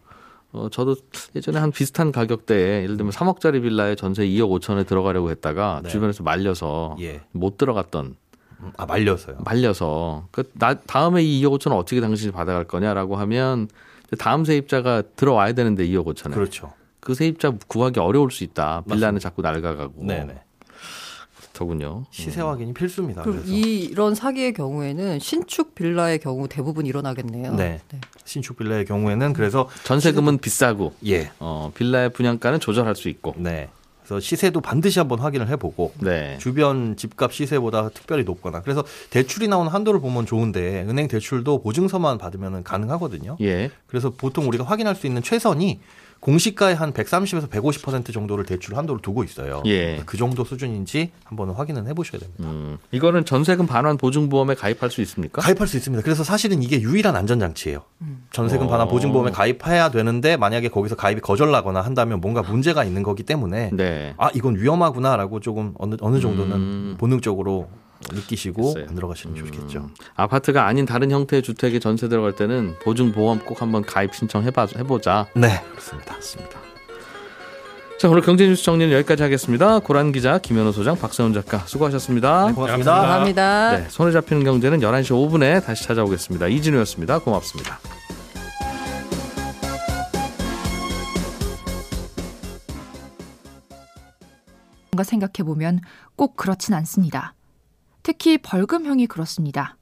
어, 0.53 0.68
저도 0.70 0.96
예전에 1.37 1.59
한 1.59 1.70
비슷한 1.70 2.12
가격대에 2.12 2.83
예를 2.83 2.96
들면 2.96 3.12
3억짜리 3.12 3.62
빌라에 3.62 3.94
전세 3.94 4.25
2억 4.27 4.49
5천에 4.61 4.87
들어가려고 4.87 5.31
했다가 5.31 5.83
네. 5.85 5.90
주변에서 5.90 6.23
말려서 6.23 6.96
예. 7.01 7.20
못 7.33 7.59
들어갔던 7.59 8.16
음, 8.61 8.73
아 8.77 8.87
말려서요. 8.87 9.38
말려서 9.44 10.29
그 10.31 10.51
나, 10.55 10.75
다음에 10.75 11.23
이 11.23 11.42
2억 11.42 11.59
5천은 11.59 11.77
어떻게 11.77 12.01
당신이 12.01 12.33
받아갈 12.33 12.64
거냐라고 12.64 13.16
하면 13.16 13.68
다음 14.18 14.44
세입자가 14.44 15.03
들어와야 15.16 15.53
되는데 15.53 15.87
2억 15.87 16.05
5천에 16.07 16.33
그렇죠. 16.33 16.73
그 17.01 17.14
세입자 17.14 17.55
구하기 17.66 18.01
어려울 18.01 18.31
수 18.31 18.44
있다. 18.44 18.83
빌라는 18.88 19.20
자꾸 19.20 19.42
낡아가고. 19.42 20.05
네네. 20.05 20.42
그렇더군요. 21.61 22.05
시세 22.11 22.40
확인이 22.40 22.73
필수입니다. 22.73 23.23
그럼 23.23 23.38
그래서 23.38 23.53
이, 23.53 23.85
이런 23.85 24.14
사기의 24.14 24.53
경우에는 24.55 25.18
신축 25.18 25.75
빌라의 25.75 26.18
경우 26.18 26.49
대부분 26.49 26.87
일어나겠네요. 26.87 27.55
네. 27.55 27.81
신축 28.25 28.57
빌라의 28.57 28.85
경우에는 28.85 29.33
그래서 29.33 29.68
전세금은 29.85 30.38
비싸고 30.38 30.94
예. 31.07 31.31
어, 31.38 31.70
빌라의 31.75 32.11
분양가는 32.11 32.61
조절할 32.61 32.96
수 32.96 33.09
있고. 33.09 33.35
네. 33.37 33.68
그래서 34.11 34.18
시세도 34.18 34.61
반드시 34.61 34.99
한번 34.99 35.20
확인을 35.20 35.49
해보고 35.51 35.92
네. 36.01 36.37
주변 36.38 36.96
집값 36.96 37.33
시세보다 37.33 37.90
특별히 37.90 38.25
높거나 38.25 38.61
그래서 38.61 38.83
대출이 39.11 39.46
나오는 39.46 39.70
한도를 39.70 40.01
보면 40.01 40.27
좋은데 40.27 40.83
은행 40.88 41.07
대출도 41.07 41.62
보증서만 41.62 42.18
받으면 42.18 42.64
가능하거든요. 42.64 43.37
예. 43.40 43.70
그래서 43.87 44.11
보통 44.11 44.49
우리가 44.49 44.64
확인할 44.64 44.96
수 44.96 45.07
있는 45.07 45.23
최선이 45.23 45.79
공시가의 46.20 46.76
한 46.76 46.92
130에서 46.92 47.48
150% 47.48 48.12
정도를 48.12 48.44
대출 48.44 48.76
한도를 48.76 49.00
두고 49.00 49.24
있어요. 49.24 49.62
예. 49.66 50.02
그 50.04 50.16
정도 50.16 50.44
수준인지 50.44 51.12
한번 51.24 51.50
확인은 51.50 51.87
해보셔야 51.88 52.20
됩니다. 52.20 52.44
음, 52.44 52.78
이거는 52.92 53.24
전세금 53.24 53.66
반환 53.66 53.96
보증보험에 53.96 54.54
가입할 54.54 54.90
수 54.90 55.00
있습니까? 55.00 55.40
가입할 55.40 55.66
수 55.66 55.78
있습니다. 55.78 56.02
그래서 56.02 56.22
사실은 56.22 56.62
이게 56.62 56.80
유일한 56.83 57.16
안전장치예요. 57.16 57.83
전세금 58.33 58.68
반환 58.68 58.87
어. 58.87 58.90
보증보험에 58.90 59.30
가입해야 59.30 59.90
되는데 59.90 60.37
만약에 60.37 60.68
거기서 60.68 60.94
가입이 60.96 61.22
거절나거나 61.22 61.80
한다면 61.80 62.20
뭔가 62.20 62.42
문제가 62.42 62.85
있는 62.85 63.02
거기 63.02 63.22
때문에 63.22 63.70
네. 63.72 64.14
아 64.18 64.28
이건 64.35 64.56
위험하구나라고 64.56 65.40
조금 65.40 65.74
어느 65.78 65.96
어느 66.00 66.20
정도는 66.20 66.56
음. 66.56 66.96
본능적으로 66.98 67.68
느끼시고. 68.12 68.74
안 68.88 68.94
들어가시는 68.94 69.34
게 69.34 69.42
좋겠죠. 69.44 69.90
아파트가 70.14 70.66
아닌 70.66 70.86
다른 70.86 71.10
형태의 71.10 71.42
주택에 71.42 71.78
전세 71.78 72.08
들어갈 72.08 72.34
때는 72.34 72.76
보증 72.82 73.12
보험 73.12 73.40
꼭 73.40 73.60
한번 73.62 73.82
가입 73.82 74.14
신청해봐 74.14 74.68
해보자. 74.78 75.26
네 75.34 75.62
그렇습니다. 75.70 76.14
맞습니다. 76.14 76.60
자 77.98 78.08
오늘 78.08 78.22
경제뉴스 78.22 78.64
정리는 78.64 78.92
여기까지 78.96 79.22
하겠습니다. 79.22 79.78
고란 79.80 80.10
기자, 80.10 80.38
김현우 80.38 80.72
소장, 80.72 80.98
박세훈 80.98 81.34
작가 81.34 81.58
수고하셨습니다. 81.58 82.46
네, 82.46 82.52
고맙습니다. 82.54 82.94
감사합니다. 82.94 83.76
네, 83.76 83.88
손에 83.90 84.10
잡히는 84.12 84.42
경제는 84.42 84.80
11시 84.80 85.10
5분에 85.10 85.62
다시 85.62 85.84
찾아오겠습니다. 85.84 86.48
이진우였습니다. 86.48 87.18
고맙습니다. 87.18 87.78
뭔가 94.90 95.04
생각해 95.04 95.44
보면 95.44 95.80
꼭 96.16 96.36
그렇진 96.36 96.74
않습니다. 96.74 97.34
특히 98.02 98.38
벌금형이 98.38 99.06
그렇습니다. 99.06 99.76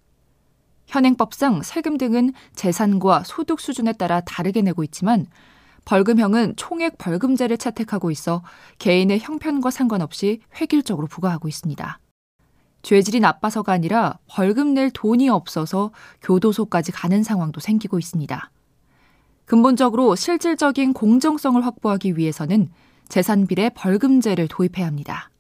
현행법상 0.86 1.62
세금 1.62 1.98
등은 1.98 2.32
재산과 2.54 3.24
소득 3.24 3.60
수준에 3.60 3.92
따라 3.92 4.20
다르게 4.20 4.62
내고 4.62 4.82
있지만 4.84 5.26
벌금형은 5.84 6.54
총액 6.56 6.98
벌금제를 6.98 7.58
채택하고 7.58 8.10
있어 8.10 8.42
개인의 8.78 9.20
형편과 9.20 9.70
상관없이 9.70 10.40
획일적으로 10.60 11.06
부과하고 11.06 11.48
있습니다. 11.48 11.98
죄질이 12.82 13.20
나빠서가 13.20 13.72
아니라 13.72 14.18
벌금 14.28 14.74
낼 14.74 14.90
돈이 14.90 15.28
없어서 15.28 15.90
교도소까지 16.22 16.92
가는 16.92 17.22
상황도 17.22 17.60
생기고 17.60 17.98
있습니다. 17.98 18.50
근본적으로 19.44 20.14
실질적인 20.14 20.92
공정성을 20.92 21.64
확보하기 21.64 22.16
위해서는 22.16 22.70
재산비례 23.08 23.70
벌금제를 23.70 24.48
도입해야 24.48 24.86
합니다. 24.86 25.30